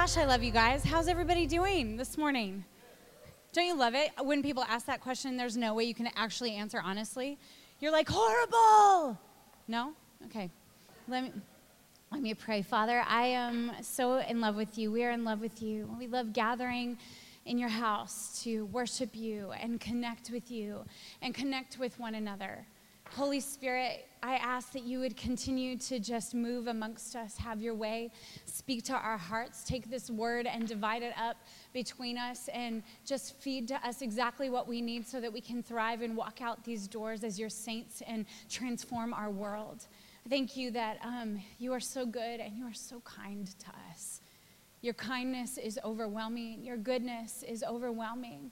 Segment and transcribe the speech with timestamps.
[0.00, 0.82] Gosh, I love you guys.
[0.82, 2.64] How's everybody doing this morning?
[3.52, 5.36] Don't you love it when people ask that question?
[5.36, 7.36] There's no way you can actually answer honestly.
[7.80, 9.18] You're like horrible.
[9.68, 9.92] No?
[10.24, 10.48] Okay.
[11.06, 11.32] Let me
[12.10, 12.62] let me pray.
[12.62, 14.90] Father, I am so in love with you.
[14.90, 15.94] We are in love with you.
[15.98, 16.96] We love gathering
[17.44, 20.82] in your house to worship you and connect with you
[21.20, 22.64] and connect with one another.
[23.10, 27.74] Holy Spirit, I ask that you would continue to just move amongst us, have your
[27.74, 28.10] way,
[28.44, 31.36] speak to our hearts, take this word and divide it up
[31.72, 35.62] between us, and just feed to us exactly what we need so that we can
[35.62, 39.86] thrive and walk out these doors as your saints and transform our world.
[40.28, 44.20] Thank you that um, you are so good and you are so kind to us.
[44.82, 48.50] Your kindness is overwhelming, your goodness is overwhelming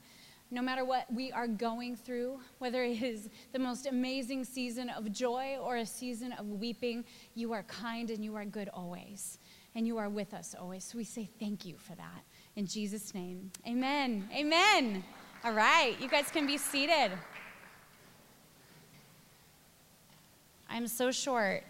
[0.51, 5.11] no matter what we are going through, whether it is the most amazing season of
[5.11, 9.37] joy or a season of weeping, you are kind and you are good always.
[9.75, 10.83] And you are with us always.
[10.83, 12.23] So we say thank you for that.
[12.55, 14.27] In Jesus' name, amen.
[14.33, 15.03] Amen.
[15.43, 17.11] All right, you guys can be seated.
[20.69, 21.63] I'm so short.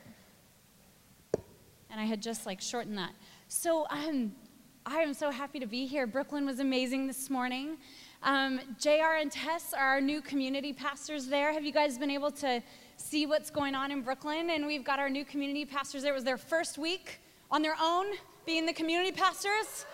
[1.92, 3.12] And I had just like shortened that.
[3.48, 4.31] So um,
[4.86, 6.08] I am so happy to be here.
[6.08, 7.78] Brooklyn was amazing this morning.
[8.22, 11.53] Um, JR and Tess are our new community pastors there.
[11.53, 12.62] Have you guys been able to
[12.98, 14.50] see what's going on in Brooklyn?
[14.50, 16.12] And we've got our new community pastors there.
[16.12, 18.08] It was their first week on their own
[18.45, 19.86] being the community pastors.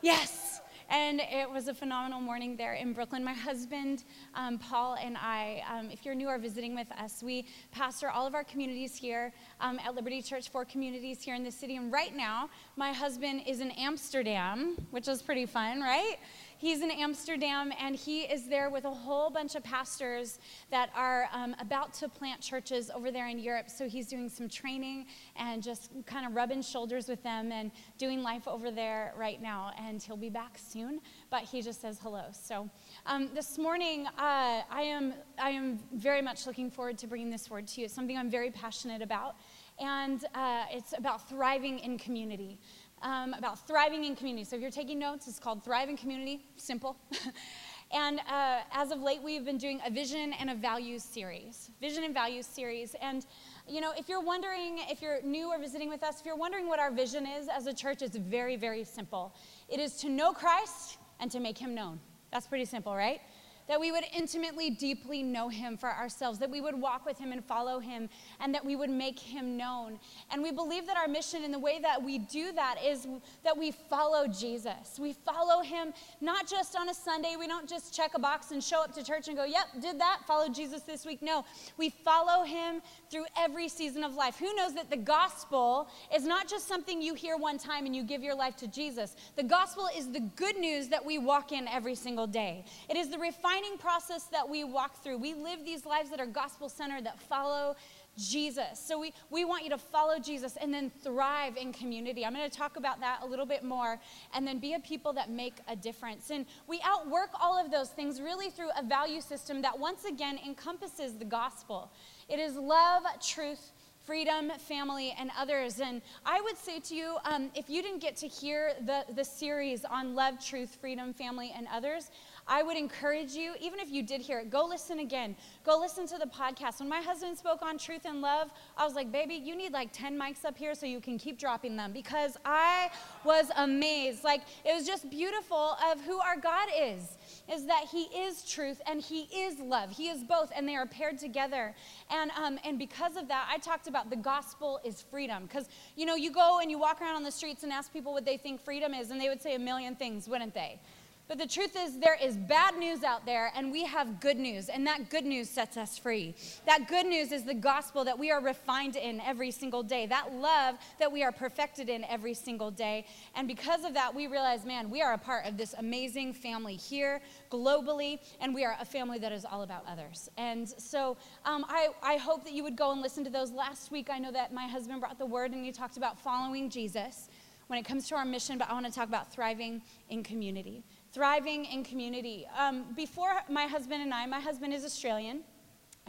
[0.00, 0.62] Yes.
[0.88, 3.24] And it was a phenomenal morning there in Brooklyn.
[3.24, 7.46] My husband, um, Paul, and I, um, if you're new or visiting with us, we
[7.70, 11.50] pastor all of our communities here um, at Liberty Church, four communities here in the
[11.50, 11.76] city.
[11.76, 16.16] And right now, my husband is in Amsterdam, which is pretty fun, right?
[16.64, 20.38] He's in Amsterdam and he is there with a whole bunch of pastors
[20.70, 23.68] that are um, about to plant churches over there in Europe.
[23.68, 25.04] So he's doing some training
[25.36, 29.72] and just kind of rubbing shoulders with them and doing life over there right now.
[29.78, 32.24] And he'll be back soon, but he just says hello.
[32.32, 32.70] So
[33.04, 37.50] um, this morning, uh, I, am, I am very much looking forward to bringing this
[37.50, 37.84] word to you.
[37.84, 39.36] It's something I'm very passionate about.
[39.78, 42.58] And uh, it's about thriving in community
[43.04, 44.44] um, about thriving in community.
[44.44, 46.96] So if you're taking notes, it's called Thriving Community, simple.
[47.92, 52.02] and uh, as of late, we've been doing a vision and a values series, vision
[52.02, 52.96] and values series.
[53.00, 53.24] And
[53.68, 56.66] you know, if you're wondering, if you're new or visiting with us, if you're wondering
[56.66, 59.34] what our vision is as a church, it's very, very simple.
[59.68, 62.00] It is to know Christ and to make him known.
[62.32, 63.20] That's pretty simple, right?
[63.68, 67.32] That we would intimately, deeply know him for ourselves, that we would walk with him
[67.32, 68.08] and follow him,
[68.40, 69.98] and that we would make him known.
[70.30, 73.06] And we believe that our mission in the way that we do that is
[73.42, 74.98] that we follow Jesus.
[74.98, 78.62] We follow him not just on a Sunday, we don't just check a box and
[78.62, 81.22] show up to church and go, yep, did that, followed Jesus this week.
[81.22, 81.44] No,
[81.78, 84.36] we follow him through every season of life.
[84.38, 88.02] Who knows that the gospel is not just something you hear one time and you
[88.02, 89.16] give your life to Jesus?
[89.36, 92.64] The gospel is the good news that we walk in every single day.
[92.90, 93.53] It is the refinement
[93.84, 95.18] process that we walk through.
[95.18, 97.76] We live these lives that are gospel centered, that follow
[98.16, 98.80] Jesus.
[98.82, 102.24] So we, we want you to follow Jesus and then thrive in community.
[102.24, 104.00] I'm going to talk about that a little bit more
[104.34, 106.30] and then be a people that make a difference.
[106.30, 110.38] And we outwork all of those things really through a value system that once again
[110.44, 111.90] encompasses the gospel.
[112.28, 113.72] It is love, truth,
[114.04, 115.80] freedom, family, and others.
[115.80, 119.24] And I would say to you, um, if you didn't get to hear the, the
[119.24, 122.10] series on love, truth, freedom, family, and others,
[122.46, 125.34] I would encourage you, even if you did hear it, go listen again.
[125.64, 126.80] Go listen to the podcast.
[126.80, 129.92] When my husband spoke on truth and love, I was like, baby, you need like
[129.92, 132.90] 10 mics up here so you can keep dropping them because I
[133.24, 134.24] was amazed.
[134.24, 137.16] Like, it was just beautiful of who our God is,
[137.50, 139.90] is that He is truth and He is love.
[139.90, 141.74] He is both, and they are paired together.
[142.10, 145.44] And, um, and because of that, I talked about the gospel is freedom.
[145.44, 148.12] Because, you know, you go and you walk around on the streets and ask people
[148.12, 150.78] what they think freedom is, and they would say a million things, wouldn't they?
[151.26, 154.68] But the truth is, there is bad news out there, and we have good news,
[154.68, 156.34] and that good news sets us free.
[156.66, 160.34] That good news is the gospel that we are refined in every single day, that
[160.34, 163.06] love that we are perfected in every single day.
[163.34, 166.76] And because of that, we realize, man, we are a part of this amazing family
[166.76, 170.28] here globally, and we are a family that is all about others.
[170.36, 171.16] And so
[171.46, 173.50] um, I, I hope that you would go and listen to those.
[173.50, 176.68] Last week, I know that my husband brought the word, and he talked about following
[176.68, 177.30] Jesus
[177.68, 180.84] when it comes to our mission, but I want to talk about thriving in community
[181.14, 182.46] thriving in community.
[182.58, 185.42] Um, before my husband and I, my husband is Australian,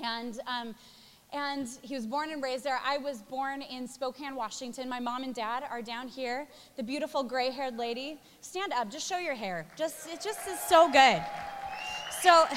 [0.03, 0.73] and um,
[1.31, 2.79] and he was born and raised there.
[2.83, 4.89] I was born in Spokane, Washington.
[4.89, 6.47] My mom and dad are down here.
[6.75, 8.19] The beautiful gray-haired lady.
[8.41, 8.89] Stand up.
[8.89, 9.67] Just show your hair.
[9.75, 11.23] Just it just is so good.
[12.21, 12.45] So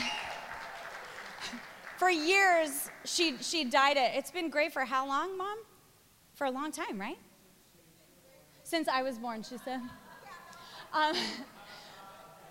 [1.99, 4.13] for years she she dyed it.
[4.15, 5.59] It's been great for how long, mom?
[6.35, 7.19] For a long time, right?
[8.63, 9.81] Since I was born, she said.
[10.93, 11.15] Um,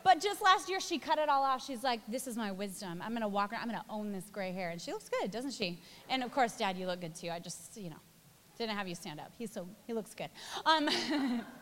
[0.07, 1.65] but just last year, she cut it all off.
[1.65, 3.01] She's like, This is my wisdom.
[3.04, 3.63] I'm going to walk around.
[3.63, 4.69] I'm going to own this gray hair.
[4.69, 5.81] And she looks good, doesn't she?
[6.09, 7.30] And of course, Dad, you look good too.
[7.30, 7.98] I just, you know,
[8.57, 9.33] didn't have you stand up.
[9.38, 10.30] He's so, he looks good.
[10.65, 10.89] Um,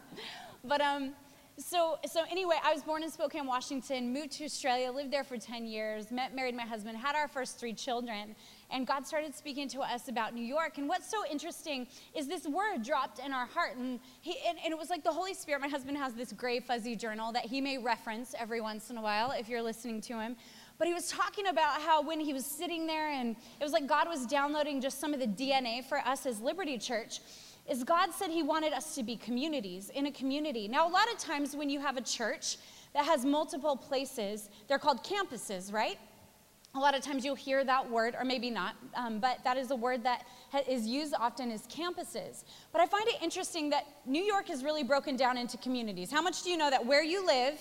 [0.64, 1.14] but, um,
[1.58, 5.38] so, so anyway, I was born in Spokane, Washington, moved to Australia, lived there for
[5.38, 8.36] 10 years, met, married my husband, had our first three children,
[8.72, 10.78] and God started speaking to us about New York.
[10.78, 14.72] And what's so interesting is this word dropped in our heart, and, he, and, and
[14.72, 15.62] it was like the Holy Spirit.
[15.62, 19.02] My husband has this gray fuzzy journal that he may reference every once in a
[19.02, 20.36] while if you're listening to him.
[20.78, 23.88] But he was talking about how when he was sitting there, and it was like
[23.88, 27.20] God was downloading just some of the DNA for us as Liberty Church
[27.70, 30.68] is God said He wanted us to be communities in a community.
[30.68, 32.58] Now, a lot of times when you have a church
[32.94, 35.98] that has multiple places, they're called campuses, right?
[36.76, 39.72] A lot of times you'll hear that word, or maybe not, um, but that is
[39.72, 40.26] a word that
[40.68, 42.44] is used often as campuses.
[42.74, 46.12] But I find it interesting that New York is really broken down into communities.
[46.12, 47.58] How much do you know that where you live,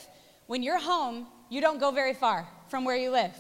[0.49, 3.37] when you're home, you don't go very far from where you live?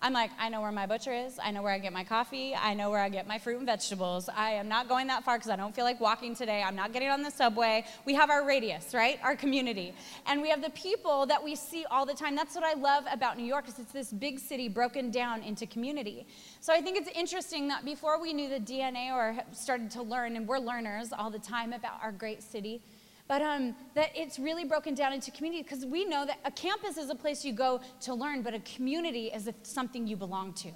[0.00, 1.40] I'm like, I know where my butcher is.
[1.42, 2.54] I know where I get my coffee.
[2.54, 4.28] I know where I get my fruit and vegetables.
[4.28, 6.62] I am not going that far because I don't feel like walking today.
[6.62, 7.84] I'm not getting on the subway.
[8.04, 9.18] We have our radius, right?
[9.24, 9.92] Our community.
[10.26, 12.36] And we have the people that we see all the time.
[12.36, 15.66] That's what I love about New York is it's this big city broken down into
[15.66, 16.28] community.
[16.60, 20.36] So I think it's interesting that before we knew the DNA or started to learn,
[20.36, 22.82] and we're learners all the time about our great city,
[23.28, 26.96] but um, that it's really broken down into community because we know that a campus
[26.96, 30.70] is a place you go to learn, but a community is something you belong to.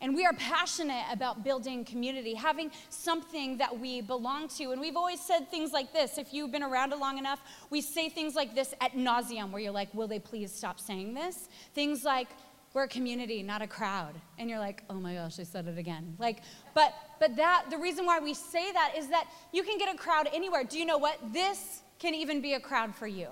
[0.00, 4.72] And we are passionate about building community, having something that we belong to.
[4.72, 6.18] And we've always said things like this.
[6.18, 7.40] If you've been around long enough,
[7.70, 11.14] we say things like this at nauseum, where you're like, will they please stop saying
[11.14, 11.48] this?
[11.72, 12.28] Things like,
[12.74, 14.14] we're a community, not a crowd.
[14.38, 16.16] And you're like, oh my gosh, I said it again.
[16.18, 16.38] Like,
[16.74, 19.96] but but that the reason why we say that is that you can get a
[19.96, 20.64] crowd anywhere.
[20.64, 21.18] Do you know what?
[21.32, 23.28] This can even be a crowd for you.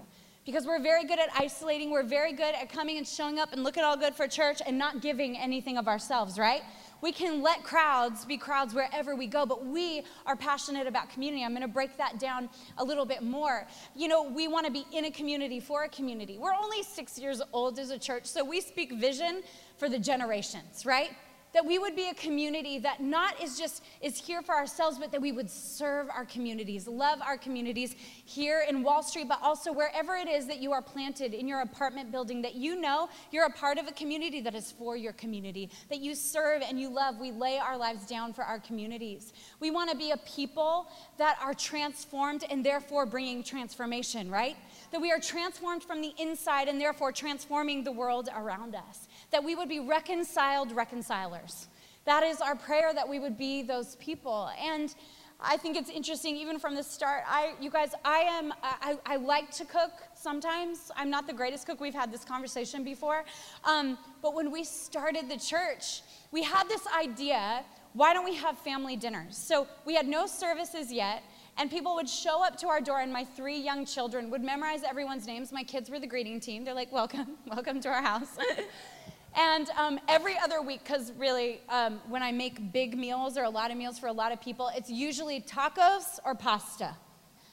[0.46, 3.62] Because we're very good at isolating, we're very good at coming and showing up and
[3.62, 6.62] looking all good for church and not giving anything of ourselves, right?
[7.02, 11.44] We can let crowds be crowds wherever we go, but we are passionate about community.
[11.44, 12.49] I'm going to break that down
[12.79, 13.67] a little bit more.
[13.94, 16.38] You know, we want to be in a community for a community.
[16.38, 19.43] We're only six years old as a church, so we speak vision
[19.76, 21.11] for the generations, right?
[21.52, 25.12] That we would be a community that not is just is here for ourselves but
[25.12, 27.94] that we would serve our communities love our communities
[28.25, 31.61] here in wall street but also wherever it is that you are planted in your
[31.61, 35.12] apartment building that you know you're a part of a community that is for your
[35.12, 37.19] community that you serve and you love.
[37.19, 39.32] We lay our lives down for our communities.
[39.58, 40.88] We want to be a people
[41.19, 44.56] that are transformed and therefore bringing transformation right?
[44.93, 49.43] That we are transformed from the inside and therefore transforming the world around us that
[49.43, 51.69] we would be reconciled reconcilers.
[52.05, 54.50] That is our prayer that we would be those people.
[54.59, 54.94] And
[55.43, 57.23] I think it's interesting, even from the start.
[57.27, 58.53] I, you guys, I am.
[58.62, 60.91] I, I like to cook sometimes.
[60.97, 61.81] I'm not the greatest cook.
[61.81, 63.25] We've had this conversation before.
[63.65, 67.65] Um, but when we started the church, we had this idea.
[67.94, 69.37] Why don't we have family dinners?
[69.37, 71.23] So we had no services yet,
[71.56, 74.82] and people would show up to our door, and my three young children would memorize
[74.82, 75.53] everyone's names.
[75.53, 76.65] My kids were the greeting team.
[76.65, 78.37] They're like, "Welcome, welcome to our house."
[79.37, 83.50] And um, every other week, because really, um, when I make big meals or a
[83.50, 86.97] lot of meals for a lot of people, it's usually tacos or pasta.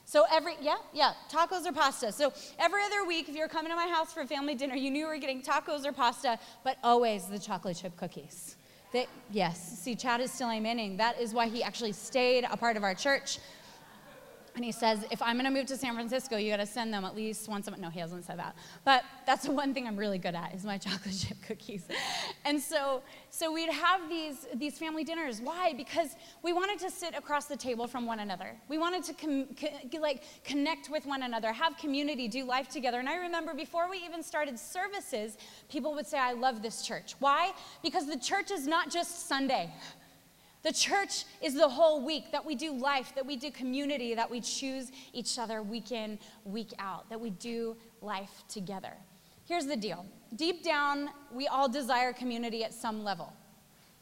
[0.06, 2.12] So every, yeah, yeah, tacos or pasta.
[2.12, 5.02] So every other week, if you're coming to my house for family dinner, you knew
[5.02, 8.56] you were getting tacos or pasta, but always the chocolate chip cookies.
[8.94, 10.98] They, yes, see, Chad is still amening.
[10.98, 13.40] That is why he actually stayed a part of our church
[14.58, 16.92] and he says, if I'm going to move to San Francisco, you got to send
[16.92, 17.80] them at least once a month.
[17.80, 18.56] No, he hasn't said that.
[18.84, 21.84] But that's the one thing I'm really good at is my chocolate chip cookies.
[22.44, 25.42] And so, so we'd have these, these family dinners.
[25.42, 25.74] Why?
[25.78, 28.56] Because we wanted to sit across the table from one another.
[28.68, 32.98] We wanted to com- co- like connect with one another, have community, do life together.
[32.98, 35.38] And I remember before we even started services,
[35.70, 37.14] people would say, I love this church.
[37.20, 37.52] Why?
[37.84, 39.72] Because the church is not just Sunday.
[40.64, 44.30] The church is the whole week that we do life, that we do community, that
[44.30, 48.94] we choose each other week in, week out, that we do life together.
[49.46, 53.32] Here's the deal deep down, we all desire community at some level.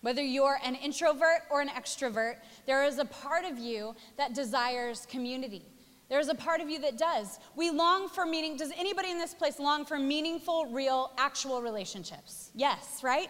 [0.01, 2.35] Whether you're an introvert or an extrovert,
[2.65, 5.63] there is a part of you that desires community.
[6.09, 7.39] There's a part of you that does.
[7.55, 8.57] We long for meaning.
[8.57, 12.51] Does anybody in this place long for meaningful, real, actual relationships?
[12.53, 13.29] Yes, right?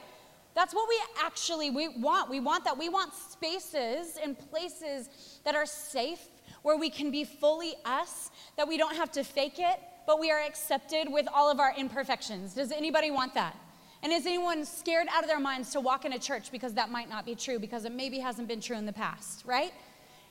[0.56, 2.30] That's what we actually we want.
[2.30, 2.78] We want that.
[2.78, 5.10] We want spaces and places
[5.44, 6.28] that are safe
[6.64, 10.32] where we can be fully us, that we don't have to fake it, but we
[10.32, 12.56] are accepted with all of our imperfections.
[12.56, 13.56] Does anybody want that?
[14.02, 16.90] And is anyone scared out of their minds to walk in a church because that
[16.90, 19.74] might not be true because it maybe hasn't been true in the past, right?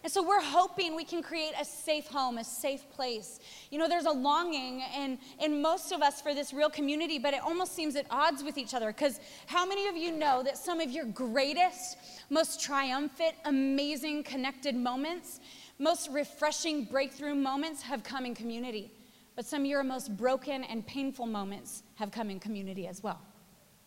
[0.04, 3.40] And so we're hoping we can create a safe home, a safe place.
[3.70, 7.32] You know, there's a longing in, in most of us for this real community, but
[7.32, 8.88] it almost seems at odds with each other.
[8.88, 11.96] Because how many of you know that some of your greatest,
[12.28, 15.40] most triumphant, amazing, connected moments,
[15.78, 18.92] most refreshing breakthrough moments have come in community?
[19.37, 23.23] But some of your most broken and painful moments have come in community as well.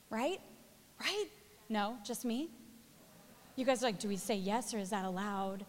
[0.09, 0.41] Right?
[0.99, 1.25] Right?
[1.69, 2.49] No, just me?
[3.55, 5.63] You guys are like, do we say yes or is that allowed?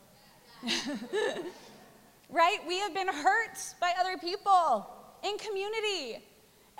[2.30, 2.58] right?
[2.66, 4.86] We have been hurt by other people
[5.22, 6.24] in community.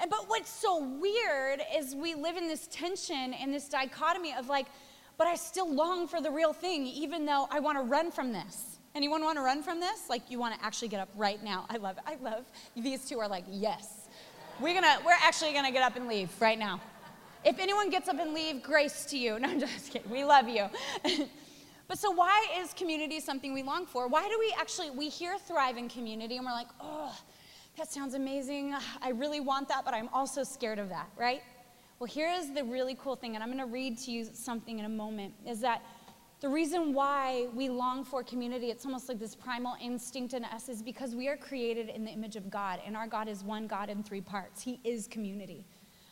[0.01, 4.49] And but what's so weird is we live in this tension and this dichotomy of
[4.49, 4.67] like,
[5.17, 8.33] but I still long for the real thing, even though I want to run from
[8.33, 8.79] this.
[8.95, 10.09] Anyone want to run from this?
[10.09, 11.67] Like you want to actually get up right now.
[11.69, 12.05] I love it.
[12.07, 12.45] I love
[12.77, 14.09] these two are like, yes.
[14.61, 16.81] We're gonna, we're actually gonna get up and leave right now.
[17.45, 19.39] If anyone gets up and leave, grace to you.
[19.41, 20.11] No, I'm just kidding.
[20.11, 20.67] We love you.
[21.89, 24.09] But so why is community something we long for?
[24.09, 27.17] Why do we actually we hear thrive in community and we're like, "Oh,
[27.79, 28.75] that sounds amazing.
[29.01, 31.43] I really want that, but I'm also scared of that," right?
[31.99, 34.79] Well, here is the really cool thing and I'm going to read to you something
[34.79, 35.83] in a moment is that
[36.41, 40.69] the reason why we long for community, it's almost like this primal instinct in us,
[40.69, 43.67] is because we are created in the image of God, and our God is one
[43.67, 44.63] God in three parts.
[44.63, 45.65] He is community.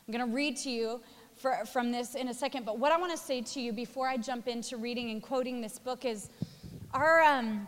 [0.07, 1.01] I'm going to read to you
[1.37, 2.65] for, from this in a second.
[2.65, 5.61] But what I want to say to you before I jump into reading and quoting
[5.61, 6.31] this book is
[6.93, 7.67] our, um,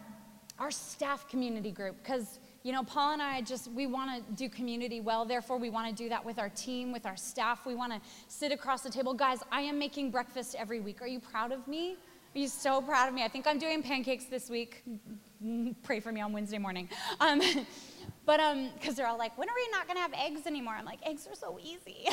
[0.59, 4.49] our staff community group, because you know, Paul and I just, we want to do
[4.49, 5.25] community well.
[5.25, 7.65] Therefore, we want to do that with our team, with our staff.
[7.65, 9.15] We want to sit across the table.
[9.15, 11.01] Guys, I am making breakfast every week.
[11.01, 11.97] Are you proud of me?
[12.35, 13.25] Are you so proud of me?
[13.25, 14.85] I think I'm doing pancakes this week.
[15.83, 16.89] Pray for me on Wednesday morning.
[17.21, 17.41] Um,
[18.29, 20.75] but um, because they're all like, when are we not gonna have eggs anymore?
[20.75, 22.07] I'm like, eggs are so easy.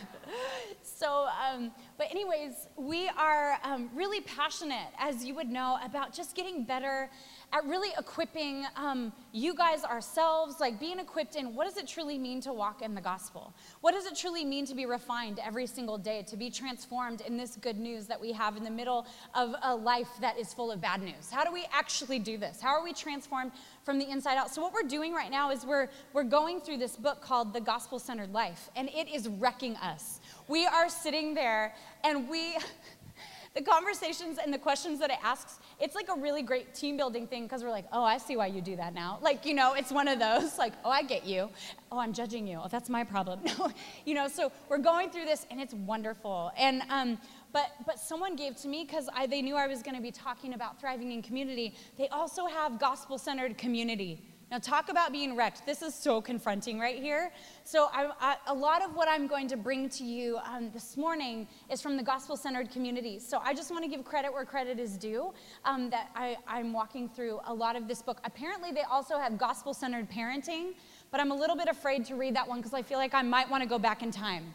[0.82, 6.34] so, um, but anyways, we are um, really passionate, as you would know, about just
[6.34, 7.08] getting better
[7.52, 12.18] at really equipping um, you guys ourselves, like being equipped in what does it truly
[12.18, 13.54] mean to walk in the gospel?
[13.80, 17.36] What does it truly mean to be refined every single day, to be transformed in
[17.36, 20.70] this good news that we have in the middle of a life that is full
[20.70, 21.30] of bad news?
[21.30, 22.60] How do we actually do this?
[22.60, 23.52] How are we transformed
[23.88, 24.54] from the inside out?
[24.54, 27.60] So, what we're doing right now is we're, we're going through this book called The
[27.62, 30.20] Gospel Centered Life, and it is wrecking us.
[30.46, 32.58] We are sitting there and we.
[33.54, 37.26] the conversations and the questions that it asks, it's like a really great team building
[37.26, 39.18] thing because we're like, oh, I see why you do that now.
[39.22, 41.48] Like, you know, it's one of those, like, oh, I get you.
[41.90, 42.60] Oh, I'm judging you.
[42.62, 43.40] Oh, that's my problem.
[44.04, 46.52] you know, so we're going through this and it's wonderful.
[46.58, 47.18] And, um,
[47.52, 50.54] but, but someone gave to me because they knew I was going to be talking
[50.54, 51.74] about thriving in community.
[51.96, 54.22] They also have gospel centered community.
[54.50, 55.66] Now, talk about being wrecked.
[55.66, 57.30] This is so confronting right here.
[57.64, 60.96] So, I, I, a lot of what I'm going to bring to you um, this
[60.96, 63.18] morning is from the gospel centered community.
[63.18, 65.34] So, I just want to give credit where credit is due
[65.66, 68.20] um, that I, I'm walking through a lot of this book.
[68.24, 70.72] Apparently, they also have gospel centered parenting,
[71.10, 73.20] but I'm a little bit afraid to read that one because I feel like I
[73.20, 74.54] might want to go back in time.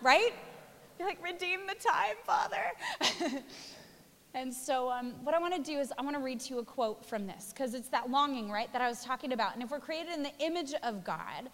[0.00, 0.32] Right?
[0.98, 3.42] Be like, redeem the time, Father.
[4.36, 6.58] And so, um, what I want to do is, I want to read to you
[6.60, 9.54] a quote from this, because it's that longing, right, that I was talking about.
[9.54, 11.48] And if we're created in the image of God,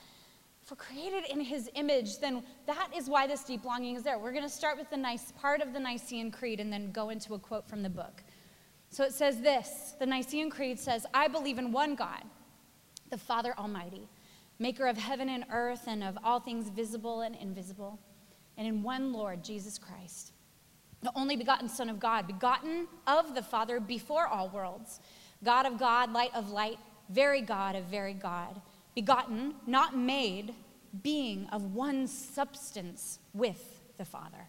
[0.61, 4.19] if we're created in his image, then that is why this deep longing is there.
[4.19, 7.11] We're going to start with the nice part of the Nicene Creed and then go
[7.11, 8.25] into a quote from the book.
[8.91, 12.25] So it says this The Nicene Creed says, I believe in one God,
[13.11, 14.09] the Father Almighty,
[14.59, 18.01] maker of heaven and earth and of all things visible and invisible,
[18.57, 20.33] and in one Lord, Jesus Christ
[21.03, 25.01] the only begotten Son of God, begotten of the Father before all worlds,
[25.45, 26.79] God of God, light of light,
[27.11, 28.61] very God of very God,
[28.95, 30.55] begotten, not made,
[31.03, 34.49] being of one substance with the Father.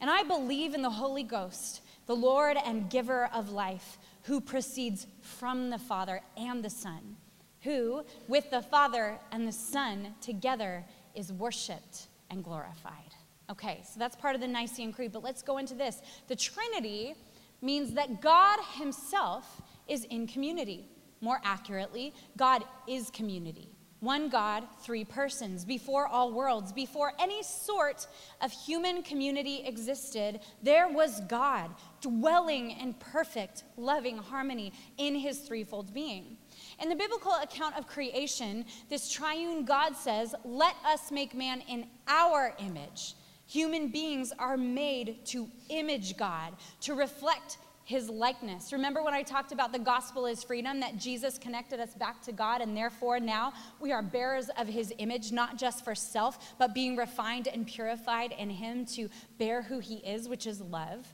[0.00, 5.06] And I believe in the Holy Ghost, the Lord and giver of life, who proceeds
[5.20, 7.16] from the Father and the Son,
[7.62, 10.84] who, with the Father and the Son together,
[11.14, 13.13] is worshiped and glorified.
[13.50, 16.00] Okay, so that's part of the Nicene Creed, but let's go into this.
[16.28, 17.14] The Trinity
[17.60, 20.88] means that God Himself is in community.
[21.20, 23.70] More accurately, God is community.
[24.00, 25.64] One God, three persons.
[25.64, 28.06] Before all worlds, before any sort
[28.42, 31.70] of human community existed, there was God
[32.02, 36.36] dwelling in perfect, loving harmony in his threefold being.
[36.82, 41.86] In the biblical account of creation, this triune God says, Let us make man in
[42.06, 43.14] our image
[43.46, 48.72] Human beings are made to image God, to reflect his likeness.
[48.72, 52.32] Remember when I talked about the gospel is freedom, that Jesus connected us back to
[52.32, 56.74] God, and therefore now we are bearers of his image, not just for self, but
[56.74, 61.06] being refined and purified in him to bear who he is, which is love.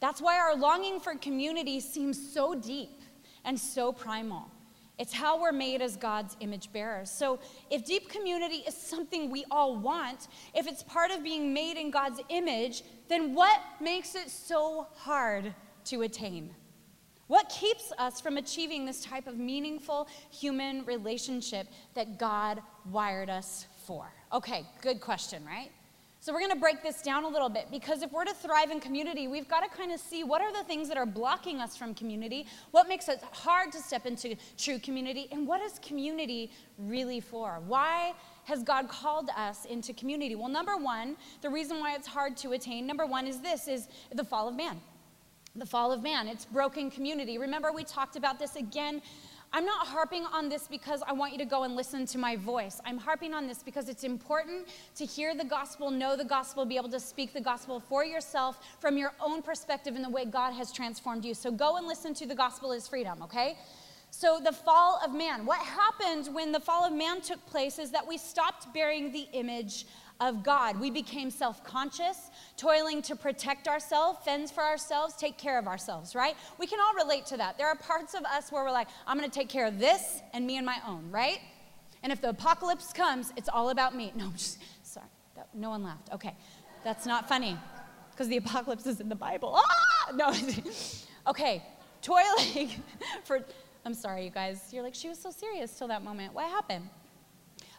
[0.00, 3.02] That's why our longing for community seems so deep
[3.44, 4.50] and so primal.
[5.00, 7.10] It's how we're made as God's image bearers.
[7.10, 7.38] So,
[7.70, 11.90] if deep community is something we all want, if it's part of being made in
[11.90, 15.54] God's image, then what makes it so hard
[15.86, 16.54] to attain?
[17.28, 23.68] What keeps us from achieving this type of meaningful human relationship that God wired us
[23.86, 24.12] for?
[24.34, 25.70] Okay, good question, right?
[26.22, 28.70] So, we're going to break this down a little bit because if we're to thrive
[28.70, 31.62] in community, we've got to kind of see what are the things that are blocking
[31.62, 35.78] us from community, what makes it hard to step into true community, and what is
[35.78, 37.62] community really for?
[37.66, 38.12] Why
[38.44, 40.34] has God called us into community?
[40.34, 43.88] Well, number one, the reason why it's hard to attain, number one is this is
[44.14, 44.78] the fall of man.
[45.56, 47.38] The fall of man, it's broken community.
[47.38, 49.00] Remember, we talked about this again
[49.52, 52.36] I'm not harping on this because I want you to go and listen to my
[52.36, 52.80] voice.
[52.84, 56.76] I'm harping on this because it's important to hear the gospel, know the gospel, be
[56.76, 60.52] able to speak the gospel for yourself from your own perspective in the way God
[60.52, 61.34] has transformed you.
[61.34, 63.56] So go and listen to the gospel is freedom, okay?
[64.12, 65.46] So, the fall of man.
[65.46, 69.28] What happened when the fall of man took place is that we stopped bearing the
[69.32, 69.86] image
[70.20, 70.78] of God.
[70.78, 76.14] We became self conscious, toiling to protect ourselves, fend for ourselves, take care of ourselves,
[76.14, 76.36] right?
[76.58, 77.58] We can all relate to that.
[77.58, 80.46] There are parts of us where we're like, I'm gonna take care of this and
[80.46, 81.40] me and my own, right?
[82.02, 84.12] And if the apocalypse comes, it's all about me.
[84.14, 86.10] No, I'm just, sorry, that, no one laughed.
[86.12, 86.34] Okay,
[86.84, 87.58] that's not funny
[88.10, 89.54] because the apocalypse is in the Bible.
[89.56, 90.12] Ah!
[90.14, 90.34] No,
[91.26, 91.62] okay,
[92.02, 92.70] toiling
[93.24, 93.40] for,
[93.84, 94.68] I'm sorry, you guys.
[94.72, 96.34] You're like, she was so serious till that moment.
[96.34, 96.88] What happened?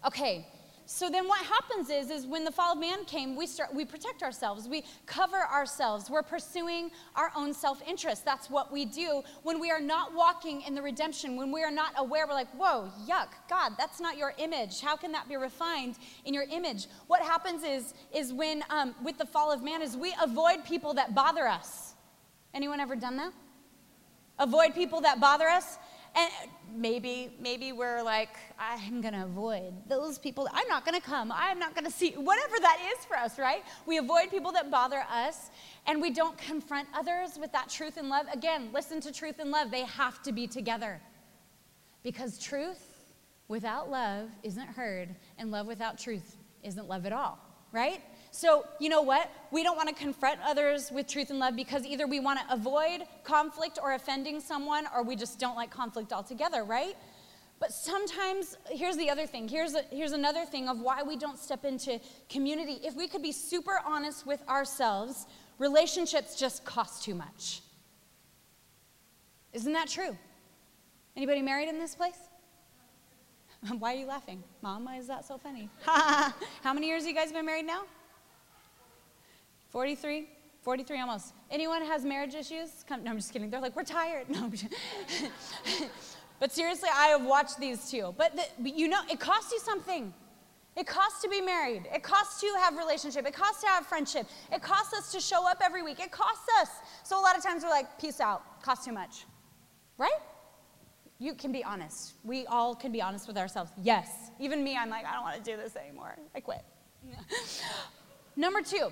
[0.05, 0.47] Okay,
[0.93, 3.85] so then what happens is, is when the fall of man came, we, start, we
[3.85, 4.67] protect ourselves.
[4.67, 6.09] We cover ourselves.
[6.09, 8.25] We're pursuing our own self-interest.
[8.25, 11.71] That's what we do when we are not walking in the redemption, when we are
[11.71, 14.81] not aware, we're like, whoa, yuck, God, that's not your image.
[14.81, 15.95] How can that be refined
[16.25, 16.87] in your image?
[17.07, 20.93] What happens is, is when, um, with the fall of man, is we avoid people
[20.95, 21.93] that bother us.
[22.53, 23.31] Anyone ever done that?
[24.39, 25.77] Avoid people that bother us?
[26.15, 26.29] And
[26.75, 30.47] maybe, maybe we're like, I'm gonna avoid those people.
[30.51, 31.31] I'm not gonna come.
[31.33, 33.63] I'm not gonna see whatever that is for us, right?
[33.85, 35.49] We avoid people that bother us
[35.87, 38.25] and we don't confront others with that truth and love.
[38.33, 39.71] Again, listen to truth and love.
[39.71, 41.01] They have to be together.
[42.03, 42.91] Because truth
[43.47, 47.37] without love isn't heard, and love without truth isn't love at all,
[47.71, 48.01] right?
[48.33, 49.29] So, you know what?
[49.51, 52.53] We don't want to confront others with truth and love because either we want to
[52.53, 56.95] avoid conflict or offending someone, or we just don't like conflict altogether, right?
[57.59, 59.49] But sometimes, here's the other thing.
[59.49, 62.79] Here's, a, here's another thing of why we don't step into community.
[62.83, 65.27] If we could be super honest with ourselves,
[65.59, 67.61] relationships just cost too much.
[69.51, 70.17] Isn't that true?
[71.17, 72.17] Anybody married in this place?
[73.77, 74.41] Why are you laughing?
[74.63, 75.69] Mom, why is that so funny?
[75.83, 77.83] How many years have you guys been married now?
[79.71, 80.27] 43?
[80.61, 81.33] 43 almost.
[81.49, 82.83] Anyone has marriage issues?
[82.87, 83.49] Come, no, I'm just kidding.
[83.49, 84.27] They're like, we're tired.
[84.29, 84.51] No,
[86.39, 88.13] but seriously, I have watched these too.
[88.17, 90.13] But, the, but you know, it costs you something.
[90.75, 91.87] It costs to be married.
[91.93, 93.27] It costs to have relationship.
[93.27, 94.27] It costs to have friendship.
[94.51, 95.99] It costs us to show up every week.
[95.99, 96.69] It costs us.
[97.03, 98.61] So a lot of times we're like, peace out.
[98.61, 99.25] Costs too much.
[99.97, 100.11] Right?
[101.19, 102.13] You can be honest.
[102.23, 103.71] We all can be honest with ourselves.
[103.81, 104.31] Yes.
[104.39, 106.15] Even me, I'm like, I don't want to do this anymore.
[106.33, 106.63] I quit.
[108.35, 108.91] Number two,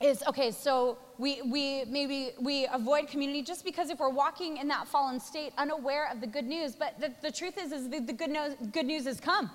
[0.00, 4.66] is okay so we, we maybe we avoid community just because if we're walking in
[4.68, 6.74] that fallen state unaware of the good news.
[6.74, 9.50] But the, the truth is is the, the good, news, good news has come.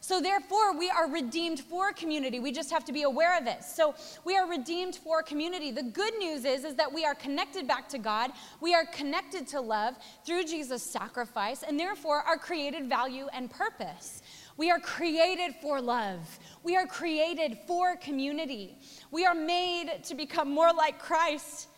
[0.00, 2.38] So therefore we are redeemed for community.
[2.38, 3.64] We just have to be aware of it.
[3.64, 5.70] So we are redeemed for community.
[5.70, 8.32] The good news is is that we are connected back to god.
[8.60, 9.94] We are connected to love
[10.26, 14.20] through jesus sacrifice and therefore our created value and purpose.
[14.58, 16.38] We are created for love.
[16.62, 18.78] We are created for community.
[19.16, 21.68] We are made to become more like Christ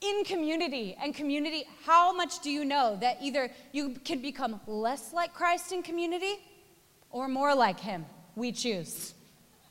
[0.00, 0.96] in community.
[1.02, 5.72] And community, how much do you know that either you can become less like Christ
[5.72, 6.36] in community
[7.10, 8.06] or more like Him?
[8.36, 9.12] We choose,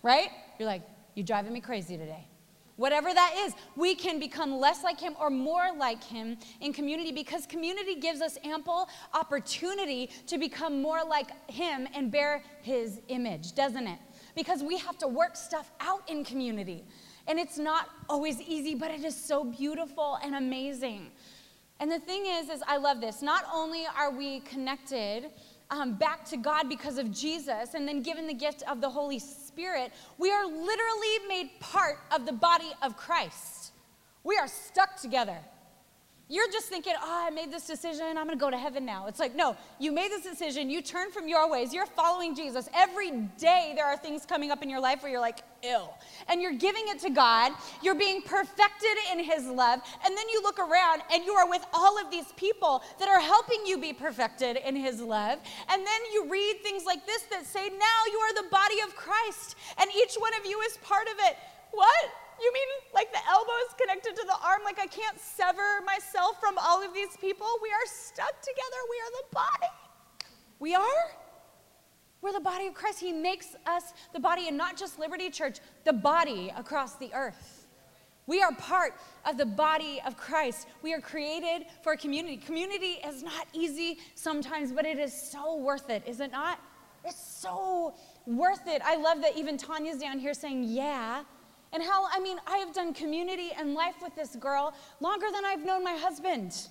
[0.02, 0.32] right?
[0.60, 0.82] You're like,
[1.16, 2.28] you're driving me crazy today.
[2.76, 7.12] Whatever that is, we can become less like him or more like him in community
[7.12, 13.54] because community gives us ample opportunity to become more like him and bear his image,
[13.54, 14.00] doesn't it?
[14.36, 16.84] Because we have to work stuff out in community.
[17.28, 21.12] And it's not always easy, but it is so beautiful and amazing.
[21.80, 23.22] And the thing is, is I love this.
[23.22, 25.30] Not only are we connected
[25.70, 29.20] um, back to God because of Jesus and then given the gift of the Holy
[29.20, 33.72] Spirit, we are literally made part of the body of Christ.
[34.24, 35.38] We are stuck together.
[36.30, 39.08] You're just thinking, oh, I made this decision, I'm gonna go to heaven now.
[39.08, 42.70] It's like, no, you made this decision, you turn from your ways, you're following Jesus.
[42.74, 45.82] Every day there are things coming up in your life where you're like, ew.
[46.28, 50.41] And you're giving it to God, you're being perfected in His love, and then you
[50.41, 53.93] look around and you are with all of these people that are helping you be
[53.93, 55.39] perfected in His love.
[55.69, 58.95] And then you read things like this that say, now you are the body of
[58.95, 61.38] Christ, and each one of you is part of it.
[61.71, 62.04] What?
[62.41, 64.62] You mean like the elbow is connected to the arm?
[64.65, 67.47] Like I can't sever myself from all of these people?
[67.62, 68.80] We are stuck together.
[68.89, 69.73] We are the body.
[70.60, 71.23] We are?
[72.24, 73.02] We're the body of Christ.
[73.02, 77.68] He makes us the body, and not just Liberty Church, the body across the earth.
[78.26, 78.94] We are part
[79.26, 80.68] of the body of Christ.
[80.82, 82.38] We are created for community.
[82.38, 86.62] Community is not easy sometimes, but it is so worth it, is it not?
[87.04, 87.94] It's so
[88.26, 88.82] worth it.
[88.86, 91.24] I love that even Tanya's down here saying, Yeah,
[91.74, 95.44] and how, I mean, I have done community and life with this girl longer than
[95.44, 96.70] I've known my husband.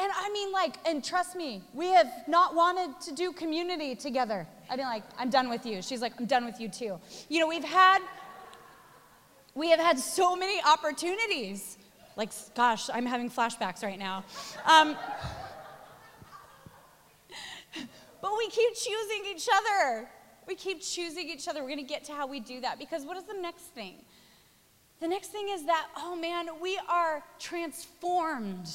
[0.00, 4.46] And I mean, like, and trust me, we have not wanted to do community together.
[4.70, 5.82] I've been like, I'm done with you.
[5.82, 6.98] She's like, I'm done with you too.
[7.28, 8.00] You know, we've had,
[9.54, 11.76] we have had so many opportunities.
[12.16, 14.24] Like, gosh, I'm having flashbacks right now.
[14.64, 14.96] Um,
[18.22, 20.08] but we keep choosing each other.
[20.48, 21.60] We keep choosing each other.
[21.60, 23.96] We're going to get to how we do that because what is the next thing?
[25.00, 28.70] The next thing is that, oh man, we are transformed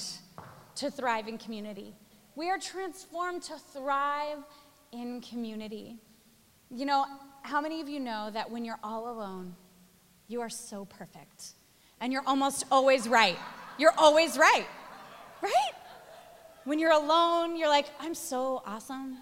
[0.76, 1.94] to thrive in community.
[2.36, 4.40] We are transformed to thrive
[4.92, 5.98] in community.
[6.70, 7.06] You know,
[7.44, 9.56] how many of you know that when you're all alone,
[10.28, 11.54] you are so perfect
[12.02, 13.38] and you're almost always right?
[13.78, 14.68] You're always right,
[15.42, 15.72] right?
[16.64, 19.18] When you're alone, you're like, I'm so awesome.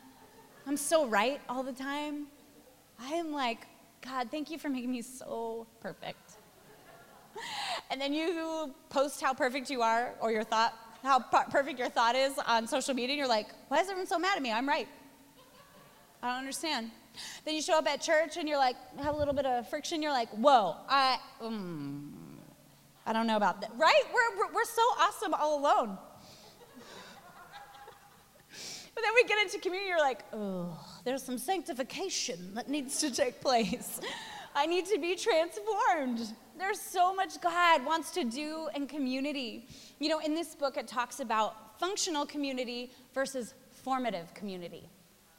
[0.65, 2.27] I'm so right all the time.
[2.99, 3.67] I am like,
[4.01, 6.37] God, thank you for making me so perfect
[7.91, 12.15] and then you post how perfect you are or your thought, how perfect your thought
[12.15, 14.51] is on social media, and you're like, why is everyone so mad at me?
[14.51, 14.87] I'm right.
[16.21, 16.91] I don't understand.
[17.45, 20.01] Then you show up at church and you're like, have a little bit of friction.
[20.01, 22.39] You're like, whoa, I, um,
[23.05, 23.71] I don't know about that.
[23.75, 24.01] Right?
[24.13, 25.97] We're, we're, we're so awesome all alone.
[28.95, 33.11] but then we get into community, you're like, oh, there's some sanctification that needs to
[33.11, 33.99] take place.
[34.55, 36.33] I need to be transformed.
[36.57, 39.67] There's so much God wants to do in community.
[39.99, 44.87] You know, in this book, it talks about functional community versus formative community.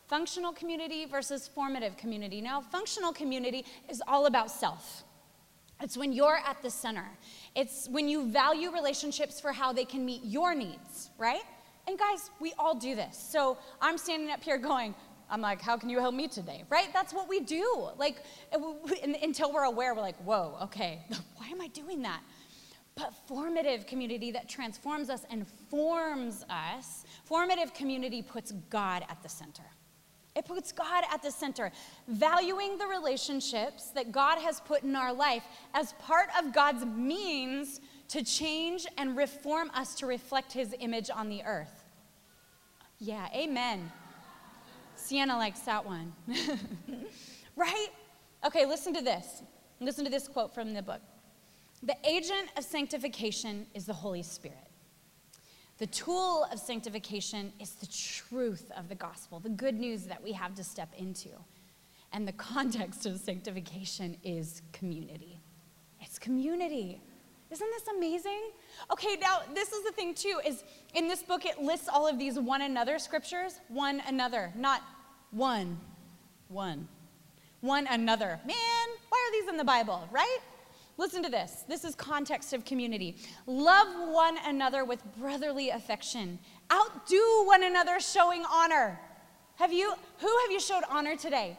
[0.08, 2.40] Functional community versus formative community.
[2.40, 5.04] Now, functional community is all about self.
[5.80, 7.08] It's when you're at the center.
[7.54, 11.42] It's when you value relationships for how they can meet your needs, right?
[11.86, 13.16] And guys, we all do this.
[13.16, 14.94] So I'm standing up here going,
[15.30, 16.64] I'm like, how can you help me today?
[16.68, 16.92] Right?
[16.92, 17.88] That's what we do.
[17.96, 18.22] Like,
[19.22, 21.04] until we're aware, we're like, whoa, okay,
[21.36, 22.20] why am I doing that?
[22.96, 29.28] But formative community that transforms us and forms us, formative community puts God at the
[29.28, 29.64] center.
[30.36, 31.70] It puts God at the center,
[32.08, 37.80] valuing the relationships that God has put in our life as part of God's means
[38.08, 41.84] to change and reform us to reflect his image on the earth.
[42.98, 43.90] Yeah, amen.
[45.04, 46.14] Sienna likes that one.
[47.56, 47.88] right?
[48.42, 49.42] Okay, listen to this.
[49.78, 51.02] Listen to this quote from the book.
[51.82, 54.56] The agent of sanctification is the Holy Spirit.
[55.76, 60.32] The tool of sanctification is the truth of the gospel, the good news that we
[60.32, 61.28] have to step into.
[62.14, 65.38] And the context of sanctification is community.
[66.00, 67.02] It's community.
[67.50, 68.40] Isn't this amazing?
[68.90, 70.64] Okay, now this is the thing too is
[70.94, 74.82] in this book it lists all of these one another scriptures, one another, not
[75.34, 75.78] one,
[76.48, 76.88] one,
[77.60, 78.40] one another.
[78.46, 80.38] Man, why are these in the Bible, right?
[80.96, 81.64] Listen to this.
[81.68, 83.16] This is context of community.
[83.46, 86.38] Love one another with brotherly affection.
[86.72, 88.98] Outdo one another showing honor.
[89.56, 91.56] Have you who have you showed honor today?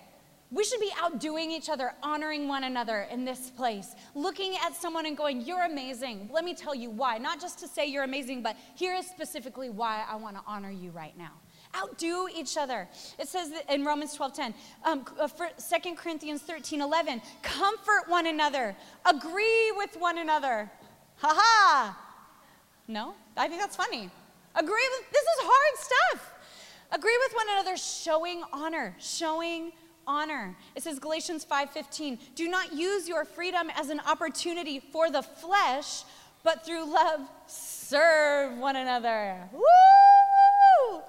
[0.51, 5.05] We should be outdoing each other, honoring one another in this place, looking at someone
[5.05, 6.29] and going, You're amazing.
[6.31, 7.17] Let me tell you why.
[7.17, 10.71] Not just to say you're amazing, but here is specifically why I want to honor
[10.71, 11.33] you right now
[11.75, 12.87] outdo each other.
[13.19, 18.75] It says in Romans 12 10, um, 2 uh, Corinthians 13 11, comfort one another,
[19.05, 20.69] agree with one another.
[21.17, 21.97] Ha ha.
[22.87, 23.15] No?
[23.35, 24.09] I think that's funny.
[24.55, 26.31] Agree with, this is hard stuff.
[26.91, 29.71] Agree with one another, showing honor, showing
[30.07, 30.55] honor.
[30.75, 36.03] It says Galatians 5:15, do not use your freedom as an opportunity for the flesh,
[36.43, 39.49] but through love serve one another.
[39.51, 39.61] Woo!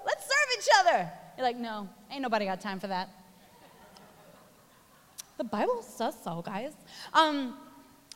[0.04, 1.10] Let's serve each other.
[1.36, 3.08] You're like, no, ain't nobody got time for that.
[5.38, 6.72] The Bible says so, guys.
[7.12, 7.58] Um,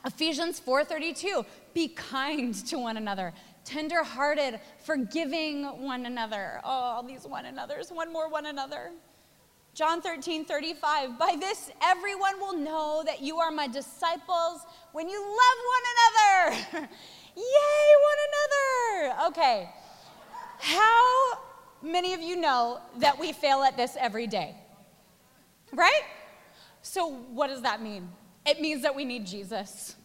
[0.05, 1.45] Ephesians 4:32,
[1.75, 6.61] be kind to one another, tenderhearted, forgiving one another.
[6.65, 8.93] Oh, all these one another's, one more one another.
[9.75, 11.19] John 13, 35.
[11.19, 16.89] By this, everyone will know that you are my disciples when you love one another.
[17.37, 19.29] Yay, one another.
[19.29, 19.71] Okay.
[20.59, 21.39] How
[21.83, 24.55] many of you know that we fail at this every day?
[25.73, 26.03] Right?
[26.83, 28.09] So, what does that mean?
[28.47, 29.97] It means that we need Jesus.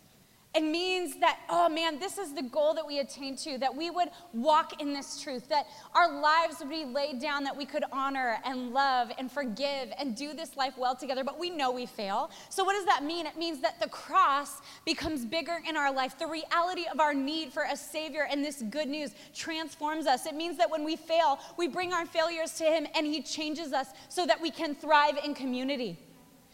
[0.56, 3.90] It means that, oh man, this is the goal that we attain to, that we
[3.90, 7.84] would walk in this truth, that our lives would be laid down, that we could
[7.92, 11.86] honor and love and forgive and do this life well together, but we know we
[11.86, 12.32] fail.
[12.50, 13.26] So, what does that mean?
[13.26, 16.18] It means that the cross becomes bigger in our life.
[16.18, 20.26] The reality of our need for a Savior and this good news transforms us.
[20.26, 23.74] It means that when we fail, we bring our failures to Him and He changes
[23.74, 26.00] us so that we can thrive in community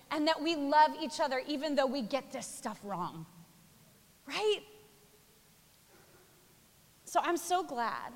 [0.09, 3.27] and that we love each other even though we get this stuff wrong.
[4.31, 4.61] Right?
[7.05, 8.13] So I'm so glad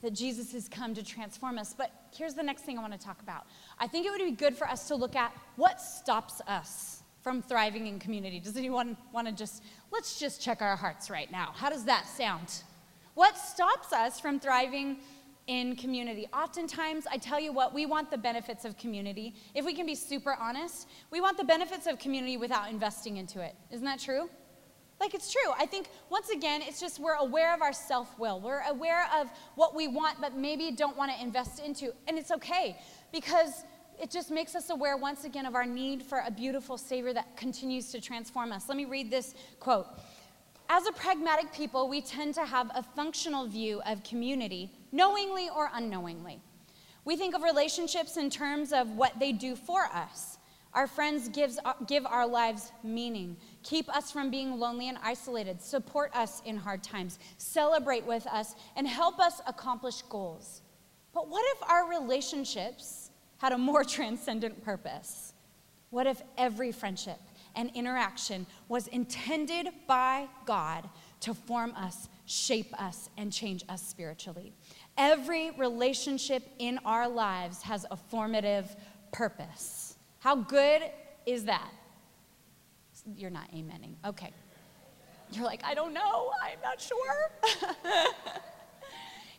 [0.00, 1.74] that Jesus has come to transform us.
[1.76, 3.44] But here's the next thing I want to talk about.
[3.78, 7.40] I think it would be good for us to look at what stops us from
[7.40, 8.40] thriving in community.
[8.40, 11.52] Does anyone want to just, let's just check our hearts right now.
[11.54, 12.62] How does that sound?
[13.14, 14.98] What stops us from thriving
[15.46, 16.26] in community?
[16.32, 19.34] Oftentimes, I tell you what, we want the benefits of community.
[19.54, 23.40] If we can be super honest, we want the benefits of community without investing into
[23.40, 23.54] it.
[23.70, 24.28] Isn't that true?
[25.02, 25.52] Like it's true.
[25.58, 28.38] I think once again, it's just we're aware of our self will.
[28.38, 31.92] We're aware of what we want, but maybe don't want to invest into.
[32.06, 32.78] And it's okay
[33.10, 33.64] because
[34.00, 37.36] it just makes us aware once again of our need for a beautiful Savior that
[37.36, 38.68] continues to transform us.
[38.68, 39.88] Let me read this quote.
[40.68, 45.68] As a pragmatic people, we tend to have a functional view of community, knowingly or
[45.74, 46.40] unknowingly.
[47.04, 50.31] We think of relationships in terms of what they do for us.
[50.74, 55.60] Our friends gives, uh, give our lives meaning, keep us from being lonely and isolated,
[55.60, 60.62] support us in hard times, celebrate with us, and help us accomplish goals.
[61.12, 65.34] But what if our relationships had a more transcendent purpose?
[65.90, 67.20] What if every friendship
[67.54, 70.88] and interaction was intended by God
[71.20, 74.54] to form us, shape us, and change us spiritually?
[74.96, 78.74] Every relationship in our lives has a formative
[79.12, 79.91] purpose.
[80.22, 80.82] How good
[81.26, 81.68] is that?
[83.16, 83.94] You're not amening.
[84.06, 84.30] Okay.
[85.32, 86.30] You're like, I don't know.
[86.40, 87.32] I'm not sure.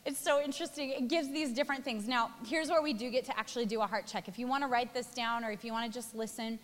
[0.06, 0.90] it's so interesting.
[0.90, 2.06] It gives these different things.
[2.06, 4.28] Now, here's where we do get to actually do a heart check.
[4.28, 6.60] If you want to write this down or if you want to just listen,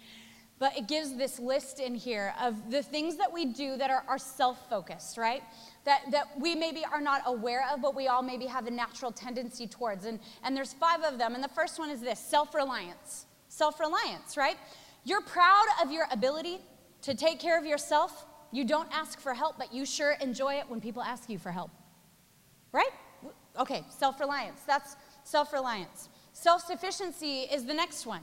[0.57, 4.03] but it gives this list in here of the things that we do that are,
[4.09, 5.41] are self-focused right
[5.85, 9.09] that, that we maybe are not aware of but we all maybe have a natural
[9.09, 13.25] tendency towards and, and there's five of them and the first one is this self-reliance
[13.49, 14.55] self reliance, right?
[15.03, 16.59] You're proud of your ability
[17.01, 18.25] to take care of yourself.
[18.51, 21.51] You don't ask for help, but you sure enjoy it when people ask you for
[21.51, 21.71] help,
[22.71, 22.89] right?
[23.59, 24.61] Okay, self reliance.
[24.65, 26.09] That's self reliance.
[26.33, 28.21] Self sufficiency is the next one.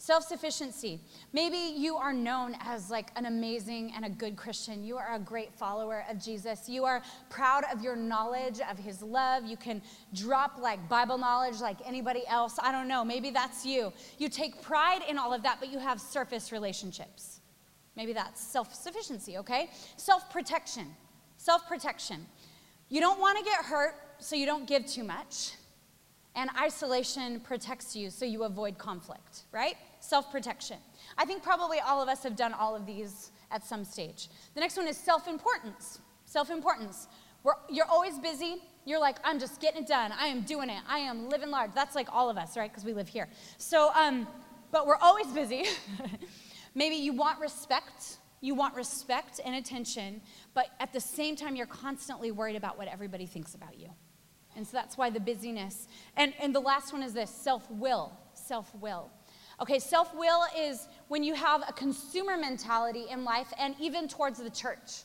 [0.00, 1.00] Self sufficiency.
[1.32, 4.84] Maybe you are known as like an amazing and a good Christian.
[4.84, 6.68] You are a great follower of Jesus.
[6.68, 9.44] You are proud of your knowledge of his love.
[9.44, 9.82] You can
[10.14, 12.60] drop like Bible knowledge like anybody else.
[12.62, 13.04] I don't know.
[13.04, 13.92] Maybe that's you.
[14.18, 17.40] You take pride in all of that, but you have surface relationships.
[17.96, 19.68] Maybe that's self sufficiency, okay?
[19.96, 20.94] Self protection.
[21.38, 22.24] Self protection.
[22.88, 25.54] You don't want to get hurt, so you don't give too much.
[26.36, 29.74] And isolation protects you so you avoid conflict, right?
[30.08, 30.78] Self protection.
[31.16, 34.28] I think probably all of us have done all of these at some stage.
[34.54, 36.00] The next one is self importance.
[36.24, 37.08] Self importance.
[37.70, 38.56] You're always busy.
[38.84, 40.12] You're like, I'm just getting it done.
[40.18, 40.82] I am doing it.
[40.88, 41.72] I am living large.
[41.74, 42.70] That's like all of us, right?
[42.70, 43.28] Because we live here.
[43.58, 44.26] So, um,
[44.70, 45.64] but we're always busy.
[46.74, 48.18] Maybe you want respect.
[48.40, 50.20] You want respect and attention,
[50.54, 53.88] but at the same time, you're constantly worried about what everybody thinks about you.
[54.54, 55.88] And so that's why the busyness.
[56.16, 58.12] And, and the last one is this self will.
[58.34, 59.10] Self will.
[59.60, 64.38] Okay, self will is when you have a consumer mentality in life and even towards
[64.38, 65.02] the church.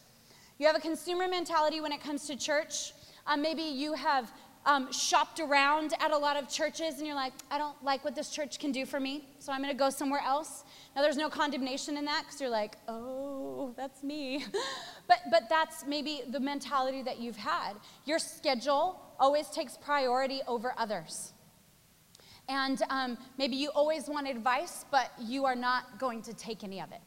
[0.60, 2.94] You have a consumer mentality when it comes to church.
[3.26, 4.32] Um, maybe you have
[4.66, 8.16] um, shopped around at a lot of churches and you're like, I don't like what
[8.16, 10.64] this church can do for me, so I'm gonna go somewhere else.
[10.96, 14.46] Now, there's no condemnation in that because you're like, oh, that's me.
[15.08, 17.74] but, but that's maybe the mentality that you've had.
[18.06, 21.34] Your schedule always takes priority over others.
[22.50, 26.82] And um, maybe you always want advice, but you are not going to take any
[26.82, 27.02] of it.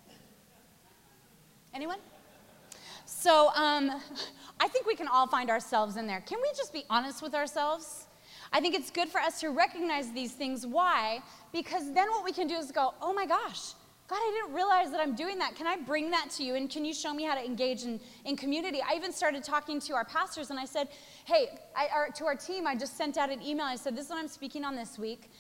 [1.75, 1.99] Anyone?
[3.05, 3.91] So um,
[4.61, 6.21] I think we can all find ourselves in there.
[6.23, 8.07] Can we just be honest with ourselves?
[8.53, 10.67] I think it's good for us to recognize these things.
[10.67, 11.21] Why?
[11.53, 13.75] Because then what we can do is go, oh my gosh,
[14.09, 15.57] God, I didn't realize that I'm doing that.
[15.57, 16.55] Can I bring that to you?
[16.55, 18.81] And can you show me how to engage in, in community?
[18.81, 20.89] I even started talking to our pastors and I said,
[21.25, 23.67] hey, I, our, to our team, I just sent out an email.
[23.67, 25.31] I said, this is what I'm speaking on this week.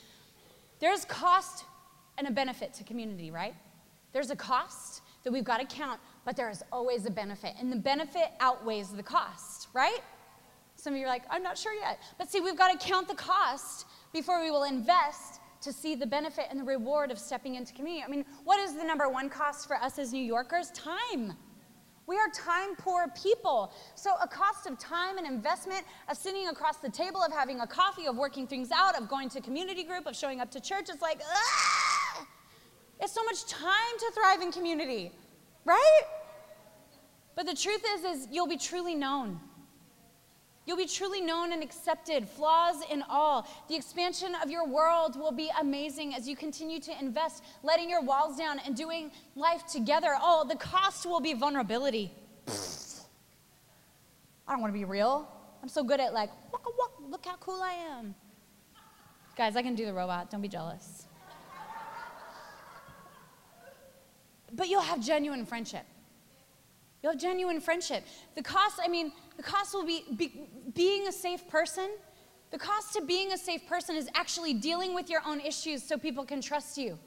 [0.80, 1.64] There's cost
[2.18, 3.54] and a benefit to community, right?
[4.12, 7.54] There's a cost that we've got to count, but there is always a benefit.
[7.60, 10.00] And the benefit outweighs the cost, right?
[10.74, 12.00] Some of you are like, I'm not sure yet.
[12.18, 16.06] But see, we've got to count the cost before we will invest to see the
[16.06, 18.04] benefit and the reward of stepping into community.
[18.06, 20.70] I mean, what is the number one cost for us as New Yorkers?
[20.70, 21.34] Time.
[22.06, 23.72] We are time poor people.
[23.96, 27.66] So, a cost of time and investment, of sitting across the table, of having a
[27.66, 30.88] coffee, of working things out, of going to community group, of showing up to church,
[30.88, 32.26] it's like, ah!
[33.00, 35.10] It's so much time to thrive in community,
[35.64, 36.02] right?
[37.34, 39.40] But the truth is, is you'll be truly known.
[40.66, 43.46] You'll be truly known and accepted, flaws in all.
[43.68, 48.02] The expansion of your world will be amazing as you continue to invest, letting your
[48.02, 50.18] walls down and doing life together.
[50.20, 52.12] Oh, the cost will be vulnerability.
[54.48, 55.28] I don't want to be real.
[55.62, 56.30] I'm so good at like,
[57.08, 58.14] look how cool I am.
[59.36, 60.30] Guys, I can do the robot.
[60.30, 61.06] Don't be jealous.
[64.52, 65.84] But you'll have genuine friendship.
[67.02, 68.04] You'll have genuine friendship.
[68.34, 71.90] The cost, I mean, the cost will be, be being a safe person.
[72.50, 75.98] The cost to being a safe person is actually dealing with your own issues so
[75.98, 76.98] people can trust you.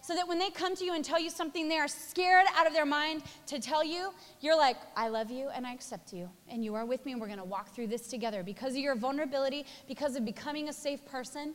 [0.00, 2.66] So that when they come to you and tell you something they are scared out
[2.66, 6.30] of their mind to tell you, you're like, I love you and I accept you.
[6.48, 8.94] And you are with me and we're gonna walk through this together because of your
[8.94, 11.54] vulnerability, because of becoming a safe person.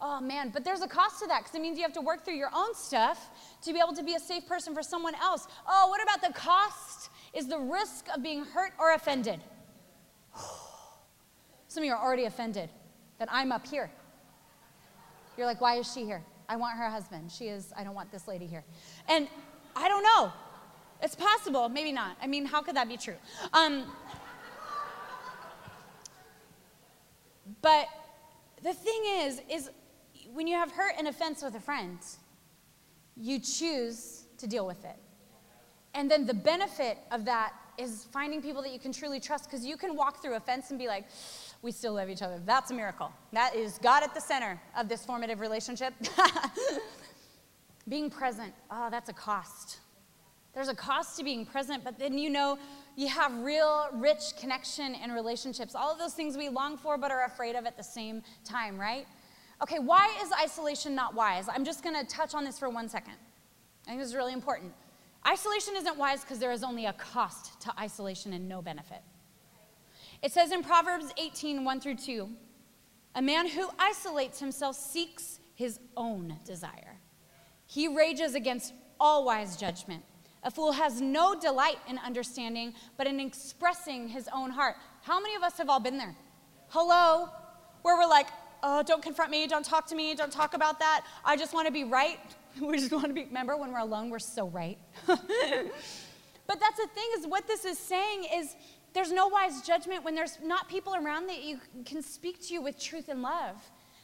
[0.00, 2.24] Oh man, but there's a cost to that because it means you have to work
[2.24, 3.30] through your own stuff
[3.62, 5.46] to be able to be a safe person for someone else.
[5.66, 7.10] Oh, what about the cost?
[7.32, 9.40] Is the risk of being hurt or offended.
[11.68, 12.70] Some of you are already offended
[13.18, 13.90] that I'm up here.
[15.36, 16.22] You're like, why is she here?
[16.48, 17.32] I want her husband.
[17.32, 18.64] She is, I don't want this lady here.
[19.08, 19.28] And
[19.74, 20.32] I don't know.
[21.02, 22.16] It's possible, maybe not.
[22.22, 23.16] I mean, how could that be true?
[23.52, 23.84] Um,
[27.60, 27.86] but
[28.62, 29.70] the thing is, is
[30.32, 31.98] when you have hurt and offense with a friend,
[33.16, 34.96] you choose to deal with it.
[35.94, 39.64] And then the benefit of that is finding people that you can truly trust because
[39.64, 41.04] you can walk through a fence and be like,
[41.62, 42.40] we still love each other.
[42.44, 43.10] That's a miracle.
[43.32, 45.94] That is God at the center of this formative relationship.
[47.88, 49.78] being present, oh, that's a cost.
[50.54, 52.58] There's a cost to being present, but then you know
[52.96, 55.74] you have real, rich connection and relationships.
[55.74, 58.78] All of those things we long for but are afraid of at the same time,
[58.78, 59.06] right?
[59.62, 61.48] Okay, why is isolation not wise?
[61.48, 63.14] I'm just gonna touch on this for one second.
[63.86, 64.72] I think this is really important.
[65.26, 69.02] Isolation isn't wise because there is only a cost to isolation and no benefit.
[70.22, 72.28] It says in Proverbs 18, 1 through 2,
[73.14, 76.98] a man who isolates himself seeks his own desire.
[77.66, 80.02] He rages against all wise judgment.
[80.42, 84.76] A fool has no delight in understanding, but in expressing his own heart.
[85.02, 86.14] How many of us have all been there?
[86.68, 87.28] Hello?
[87.82, 88.28] Where we're like,
[88.62, 91.04] oh, don't confront me, don't talk to me, don't talk about that.
[91.24, 92.18] I just want to be right.
[92.60, 94.78] we just want to be, remember when we're alone, we're so right.
[95.06, 95.16] but
[96.60, 98.54] that's the thing is what this is saying is
[98.92, 102.62] there's no wise judgment when there's not people around that you can speak to you
[102.62, 103.56] with truth and love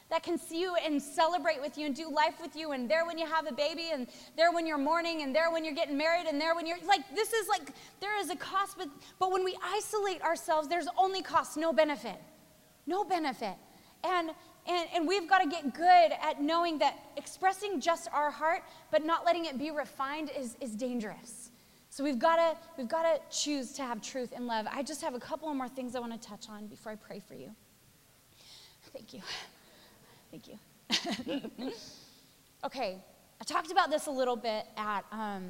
[0.09, 3.05] that can see you and celebrate with you and do life with you and there
[3.05, 5.97] when you have a baby and there when you're mourning and there when you're getting
[5.97, 9.31] married and there when you're like this is like there is a cost but but
[9.31, 12.17] when we isolate ourselves there's only cost no benefit
[12.85, 13.55] no benefit
[14.03, 14.31] and
[14.67, 19.03] and, and we've got to get good at knowing that expressing just our heart, but
[19.03, 21.51] not letting it be refined, is, is dangerous.
[21.89, 24.65] So we've got to we've got to choose to have truth and love.
[24.71, 27.19] I just have a couple more things I want to touch on before I pray
[27.19, 27.51] for you.
[28.93, 29.21] Thank you.
[30.31, 31.71] Thank you.
[32.65, 32.97] okay,
[33.41, 35.43] I talked about this a little bit at um,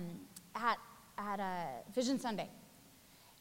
[0.55, 0.79] at
[1.19, 2.49] at uh, Vision Sunday,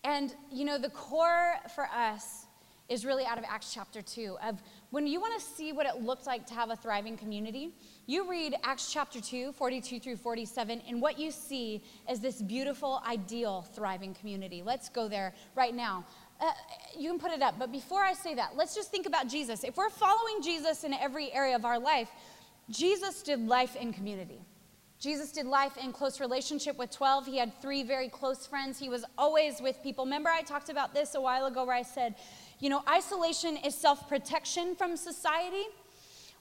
[0.05, 2.47] and you know the core for us
[2.91, 6.03] is really out of Acts chapter 2 of when you want to see what it
[6.03, 7.73] looked like to have a thriving community,
[8.07, 13.01] you read Acts chapter 2, 42 through 47, and what you see is this beautiful,
[13.07, 14.63] ideal, thriving community.
[14.65, 16.05] Let's go there right now.
[16.41, 16.51] Uh,
[16.99, 19.63] you can put it up, but before I say that, let's just think about Jesus.
[19.63, 22.09] If we're following Jesus in every area of our life,
[22.69, 24.41] Jesus did life in community.
[25.01, 27.27] Jesus did life in close relationship with 12.
[27.27, 28.79] He had three very close friends.
[28.79, 30.05] He was always with people.
[30.05, 32.17] Remember, I talked about this a while ago where I said
[32.61, 35.65] you know, isolation is self protection from society,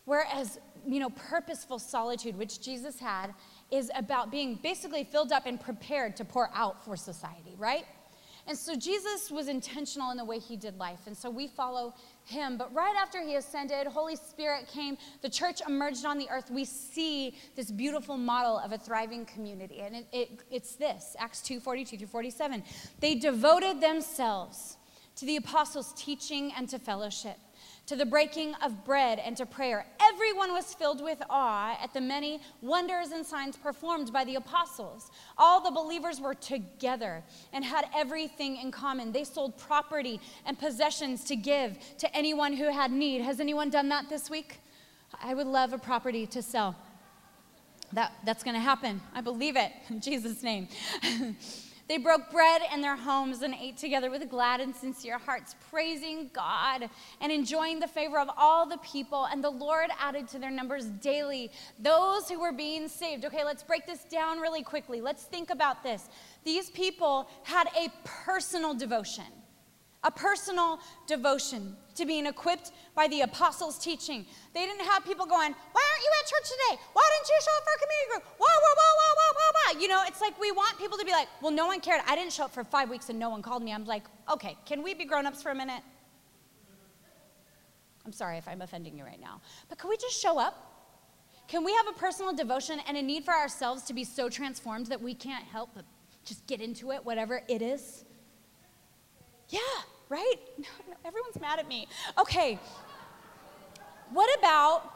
[0.06, 3.34] whereas, you know, purposeful solitude, which Jesus had,
[3.72, 7.86] is about being basically filled up and prepared to pour out for society, right?
[8.50, 11.02] And so Jesus was intentional in the way he did life.
[11.06, 11.94] And so we follow
[12.26, 12.58] him.
[12.58, 16.50] But right after he ascended, Holy Spirit came, the church emerged on the earth.
[16.50, 19.82] We see this beautiful model of a thriving community.
[19.82, 22.64] And it, it, it's this Acts 2 42 through 47.
[23.00, 24.78] They devoted themselves
[25.20, 27.38] to the apostles' teaching and to fellowship
[27.90, 29.84] to the breaking of bread and to prayer.
[30.00, 35.10] Everyone was filled with awe at the many wonders and signs performed by the apostles.
[35.40, 39.12] All the believers were together and had everything in common.
[39.12, 43.24] They sold property and possessions to give to anyone who had need.
[43.24, 44.60] Has anyone done that this week?
[45.20, 46.76] I would love a property to sell.
[47.94, 49.02] That, that's going to happen.
[49.16, 50.68] I believe it in Jesus' name.
[51.90, 56.30] They broke bread in their homes and ate together with glad and sincere hearts, praising
[56.34, 56.88] God
[57.20, 59.26] and enjoying the favor of all the people.
[59.26, 63.26] And the Lord added to their numbers daily those who were being saved.
[63.26, 65.02] Okay, let's break this down really quickly.
[65.02, 66.10] Let's think about this.
[66.46, 69.26] These people had a personal devotion
[70.04, 74.26] a personal devotion to being equipped by the apostles' teaching.
[74.54, 76.82] They didn't have people going, Why aren't you at church today?
[76.94, 78.24] Why didn't you show up for a community group?
[78.40, 79.80] Whoa, whoa, whoa, whoa, whoa, whoa, whoa.
[79.82, 82.02] You know, it's like we want people to be like, Well, no one cared.
[82.08, 83.74] I didn't show up for five weeks and no one called me.
[83.74, 85.84] I'm like, Okay, can we be grown ups for a minute?
[88.06, 89.42] I'm sorry if I'm offending you right now.
[89.68, 90.66] But can we just show up?
[91.48, 94.88] Can we have a personal devotion and a need for ourselves to be so transformed
[94.88, 95.86] that we can't help but
[96.24, 98.06] just get into it, whatever it is?
[99.50, 99.60] Yeah,
[100.10, 100.36] right?
[100.58, 101.88] No, no, everyone's mad at me.
[102.20, 102.60] Okay.
[104.12, 104.92] What about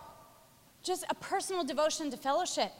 [0.81, 2.71] just a personal devotion to fellowship?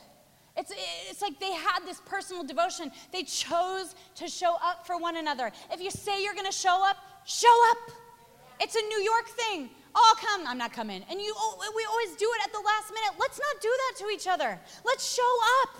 [0.56, 0.72] It's,
[1.10, 2.92] it's like they had this personal devotion.
[3.12, 5.52] They chose to show up for one another.
[5.72, 7.92] If you say you're going to show up, show up.
[8.60, 9.70] It's a New York thing.
[9.96, 10.48] Oh, I'll come.
[10.48, 11.04] I'm not coming.
[11.10, 13.20] And you, oh, we always do it at the last minute.
[13.20, 14.60] Let's not do that to each other.
[14.86, 15.76] Let's show up.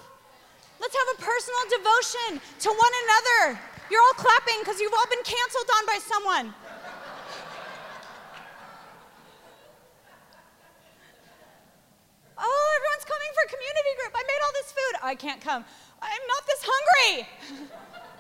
[0.82, 3.60] Let's have a personal devotion to one another.
[3.90, 6.54] You're all clapping because you've all been canceled on by someone.
[12.38, 14.14] oh, everyone's coming for community group.
[14.16, 14.94] I made all this food.
[15.04, 15.66] I can't come.
[16.02, 17.28] I'm not this hungry.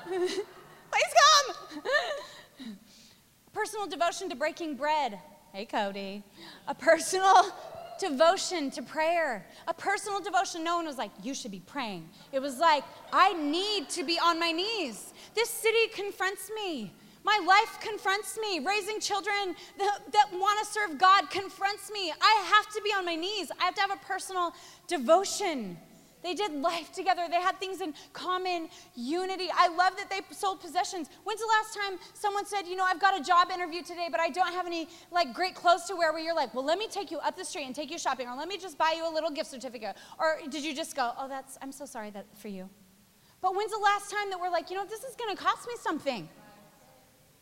[0.91, 1.47] Please come.
[3.53, 5.19] personal devotion to breaking bread.
[5.53, 6.23] Hey, Cody.
[6.67, 7.51] A personal
[7.99, 10.63] devotion to prayer, a personal devotion.
[10.63, 12.09] No one was like, you should be praying.
[12.31, 15.12] It was like, I need to be on my knees.
[15.35, 16.93] This city confronts me.
[17.23, 18.59] My life confronts me.
[18.59, 22.11] Raising children that, that want to serve God confronts me.
[22.21, 23.51] I have to be on my knees.
[23.59, 24.53] I have to have a personal
[24.87, 25.77] devotion.
[26.21, 27.23] They did life together.
[27.29, 29.49] They had things in common unity.
[29.53, 31.09] I love that they sold possessions.
[31.25, 34.21] When's the last time someone said, you know, I've got a job interview today, but
[34.21, 36.87] I don't have any like great clothes to wear where you're like, well, let me
[36.87, 39.07] take you up the street and take you shopping, or let me just buy you
[39.07, 39.97] a little gift certificate.
[40.17, 42.69] Or did you just go, oh, that's, I'm so sorry that for you.
[43.43, 45.73] But when's the last time that we're like, you know, this is gonna cost me
[45.77, 46.29] something?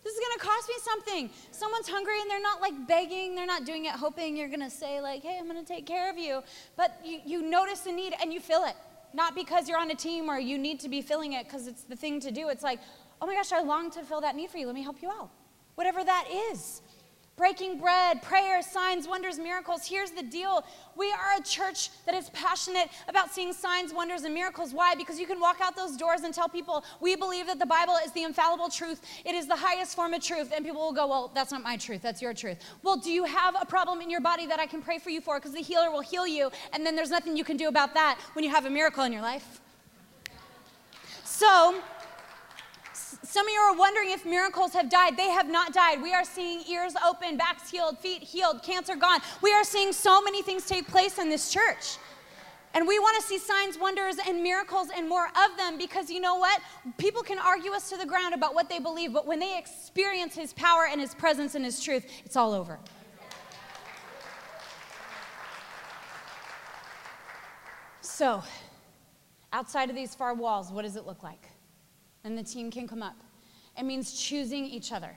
[0.04, 1.30] This is gonna cost me something.
[1.52, 5.00] Someone's hungry and they're not like begging, they're not doing it hoping you're gonna say,
[5.00, 6.42] like, hey, I'm gonna take care of you.
[6.76, 8.74] But you, you notice the need and you fill it.
[9.14, 11.84] Not because you're on a team or you need to be filling it because it's
[11.84, 12.50] the thing to do.
[12.50, 12.80] It's like,
[13.22, 14.66] oh my gosh, I long to fill that need for you.
[14.66, 15.30] Let me help you out.
[15.76, 16.82] Whatever that is
[17.42, 19.84] breaking bread, prayers, signs, wonders, miracles.
[19.84, 20.64] Here's the deal
[20.96, 24.76] we are a church that is passionate about seeing signs, wonders, and miracles.
[24.76, 24.94] Why?
[24.94, 27.96] Because you can walk out those doors and tell people, we believe that the Bible
[28.06, 30.54] is the infallible truth, it is the highest form of truth.
[30.56, 32.60] And people will go, well, that's not my truth, that's your truth.
[32.84, 35.20] Well, do you have a problem in your body that I can pray for you
[35.20, 35.40] for?
[35.40, 38.20] Because the healer will heal you, and then there's nothing you can do about that
[38.34, 39.62] when you have a miracle in your life.
[41.24, 41.82] So,
[43.32, 45.16] some of you are wondering if miracles have died.
[45.16, 46.02] They have not died.
[46.02, 49.22] We are seeing ears open, backs healed, feet healed, cancer gone.
[49.42, 51.98] We are seeing so many things take place in this church.
[52.74, 56.20] And we want to see signs, wonders, and miracles and more of them because you
[56.20, 56.60] know what?
[56.98, 60.36] People can argue us to the ground about what they believe, but when they experience
[60.36, 62.80] His power and His presence and His truth, it's all over.
[68.02, 68.44] So,
[69.54, 71.48] outside of these far walls, what does it look like?
[72.24, 73.16] And the team can come up.
[73.78, 75.16] It means choosing each other.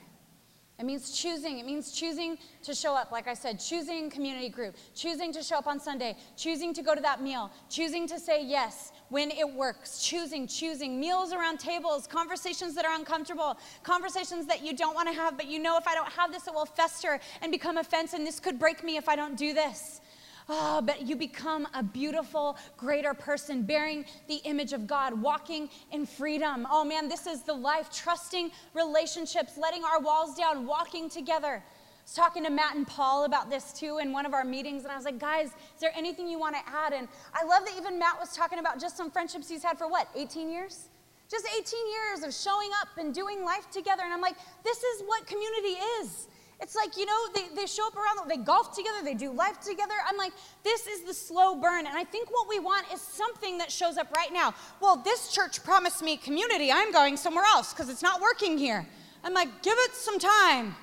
[0.77, 1.59] It means choosing.
[1.59, 5.55] It means choosing to show up, like I said, choosing community group, choosing to show
[5.55, 9.49] up on Sunday, choosing to go to that meal, choosing to say yes when it
[9.49, 15.07] works, choosing, choosing, meals around tables, conversations that are uncomfortable, conversations that you don't want
[15.07, 17.77] to have, but you know if I don't have this, it will fester and become
[17.77, 20.01] offense, and this could break me if I don't do this.
[20.47, 26.05] Oh, but you become a beautiful, greater person, bearing the image of God, walking in
[26.05, 26.67] freedom.
[26.69, 31.63] Oh man, this is the life, trusting relationships, letting our walls down, walking together.
[31.63, 34.83] I was talking to Matt and Paul about this too in one of our meetings,
[34.83, 36.93] and I was like, guys, is there anything you want to add?
[36.93, 39.87] And I love that even Matt was talking about just some friendships he's had for
[39.87, 40.89] what, 18 years?
[41.27, 44.03] Just 18 years of showing up and doing life together.
[44.03, 46.27] And I'm like, this is what community is.
[46.61, 49.59] It's like, you know, they, they show up around, they golf together, they do life
[49.59, 49.93] together.
[50.07, 50.31] I'm like,
[50.63, 51.85] this is the slow burn.
[51.85, 54.53] And I think what we want is something that shows up right now.
[54.79, 56.71] Well, this church promised me community.
[56.71, 58.87] I'm going somewhere else because it's not working here.
[59.23, 60.75] I'm like, give it some time.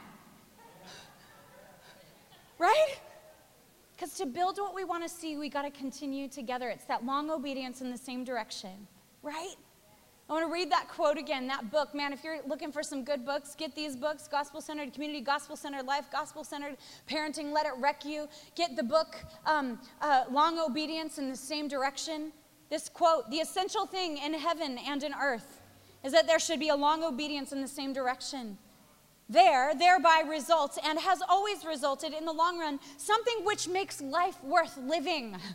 [2.58, 2.96] Right?
[3.96, 6.68] Because to build what we want to see, we got to continue together.
[6.68, 8.86] It's that long obedience in the same direction,
[9.22, 9.54] right?
[10.28, 11.94] I want to read that quote again, that book.
[11.94, 15.56] Man, if you're looking for some good books, get these books Gospel Centered Community, Gospel
[15.56, 16.76] Centered Life, Gospel Centered
[17.08, 18.28] Parenting, Let It Wreck You.
[18.54, 19.16] Get the book,
[19.46, 22.32] um, uh, Long Obedience in the Same Direction.
[22.70, 25.60] This quote The essential thing in heaven and in earth
[26.04, 28.58] is that there should be a long obedience in the same direction.
[29.28, 34.42] There, thereby results and has always resulted in the long run something which makes life
[34.42, 35.36] worth living.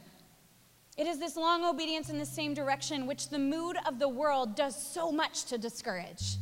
[0.98, 4.56] It is this long obedience in the same direction which the mood of the world
[4.56, 6.38] does so much to discourage.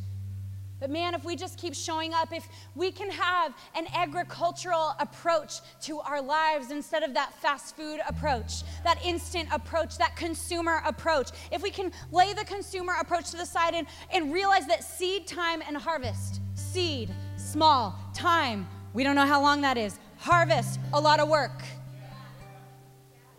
[0.80, 5.60] But man, if we just keep showing up, if we can have an agricultural approach
[5.82, 11.30] to our lives instead of that fast food approach, that instant approach, that consumer approach,
[11.52, 15.26] if we can lay the consumer approach to the side and, and realize that seed
[15.26, 21.00] time and harvest, seed, small, time, we don't know how long that is, harvest, a
[21.00, 21.62] lot of work.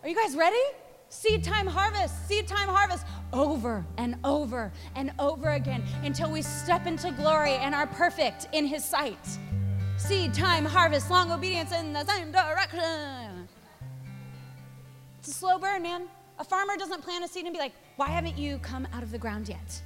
[0.02, 0.62] Are you guys ready?
[1.10, 6.86] Seed time harvest, seed time harvest, over and over and over again until we step
[6.86, 9.38] into glory and are perfect in His sight.
[9.96, 13.48] Seed time harvest, long obedience in the same direction.
[15.18, 16.08] It's a slow burn, man.
[16.38, 19.10] A farmer doesn't plant a seed and be like, why haven't you come out of
[19.10, 19.82] the ground yet?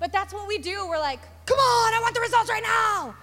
[0.00, 0.88] But that's what we do.
[0.88, 3.14] We're like, come on, I want the results right now.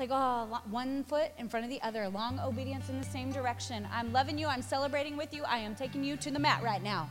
[0.00, 3.86] Like, oh, one foot in front of the other, long obedience in the same direction.
[3.92, 6.82] I'm loving you, I'm celebrating with you, I am taking you to the mat right
[6.82, 7.06] now.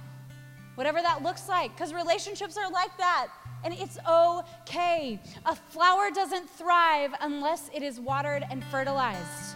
[0.73, 3.27] Whatever that looks like, because relationships are like that.
[3.63, 5.19] And it's okay.
[5.45, 9.55] A flower doesn't thrive unless it is watered and fertilized.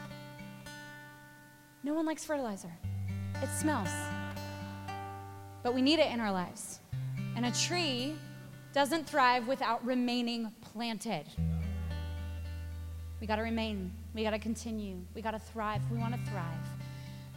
[1.84, 2.72] No one likes fertilizer,
[3.42, 3.90] it smells.
[5.64, 6.82] But we need it in our lives.
[7.36, 8.14] And a tree
[8.74, 11.26] doesn't thrive without remaining planted.
[13.24, 13.90] We got to remain.
[14.14, 14.98] We got to continue.
[15.16, 15.82] We got to thrive.
[15.90, 16.58] We want to thrive.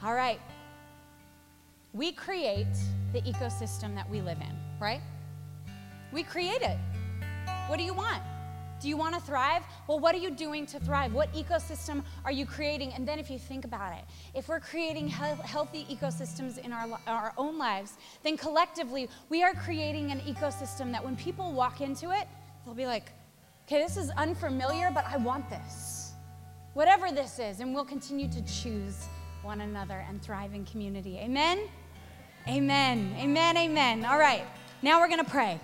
[0.03, 0.41] All right.
[1.93, 2.67] We create
[3.13, 5.01] the ecosystem that we live in, right?
[6.13, 6.77] We create it.
[7.69, 8.21] What do you want?
[8.81, 9.63] Do you want to thrive?
[9.87, 11.15] Well, what are you doing to thrive?
[11.15, 12.93] What ecosystem are you creating?
[12.95, 16.99] And then, if you think about it, if we're creating he- healthy ecosystems in our,
[17.07, 17.93] our own lives,
[18.25, 22.27] then collectively, we are creating an ecosystem that when people walk into it,
[22.65, 23.13] they'll be like,
[23.67, 26.13] okay, this is unfamiliar, but I want this.
[26.75, 29.07] Whatever this is, and we'll continue to choose
[29.43, 31.19] one another and thrive in community.
[31.19, 31.61] Amen?
[32.49, 33.13] Amen.
[33.19, 33.57] Amen.
[33.57, 34.05] Amen.
[34.05, 34.45] All right,
[34.83, 35.59] now we're going to pray.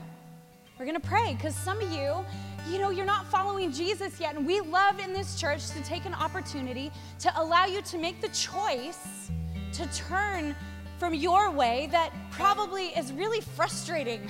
[0.78, 2.24] We're going to pray because some of you,
[2.68, 4.34] you know, you're not following Jesus yet.
[4.34, 6.90] And we love in this church to take an opportunity
[7.20, 9.30] to allow you to make the choice
[9.74, 10.56] to turn
[10.98, 14.26] from your way that probably is really frustrating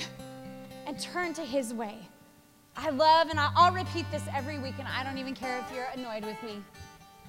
[0.86, 1.96] and turn to His way.
[2.76, 5.88] I love, and I'll repeat this every week, and I don't even care if you're
[5.94, 6.62] annoyed with me.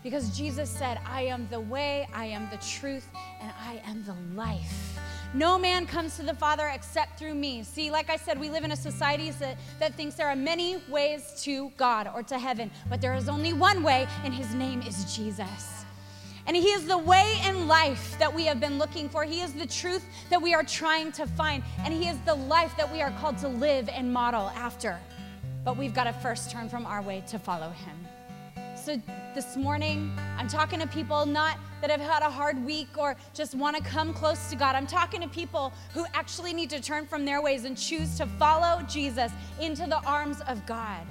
[0.02, 3.08] Because Jesus said, I am the way, I am the truth,
[3.42, 5.00] and I am the life.
[5.34, 7.64] No man comes to the Father except through me.
[7.64, 10.78] See, like I said, we live in a society that, that thinks there are many
[10.90, 14.82] ways to God or to heaven, but there is only one way, and his name
[14.82, 15.84] is Jesus.
[16.46, 19.24] And He is the way and life that we have been looking for.
[19.24, 21.64] He is the truth that we are trying to find.
[21.80, 25.00] And He is the life that we are called to live and model after.
[25.64, 28.08] But we've got to first turn from our way to follow Him.
[28.76, 29.02] So
[29.34, 33.56] this morning, I'm talking to people not that have had a hard week or just
[33.56, 34.76] want to come close to God.
[34.76, 38.26] I'm talking to people who actually need to turn from their ways and choose to
[38.26, 41.08] follow Jesus into the arms of God.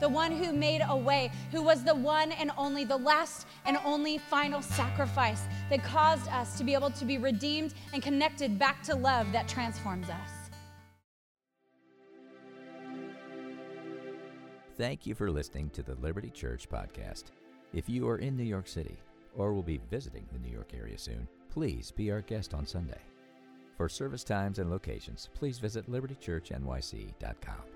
[0.00, 3.78] The one who made a way, who was the one and only, the last and
[3.84, 8.82] only final sacrifice that caused us to be able to be redeemed and connected back
[8.82, 10.41] to love that transforms us.
[14.78, 17.24] Thank you for listening to the Liberty Church podcast.
[17.74, 18.96] If you are in New York City
[19.36, 23.00] or will be visiting the New York area soon, please be our guest on Sunday.
[23.76, 27.71] For service times and locations, please visit libertychurchnyc.com.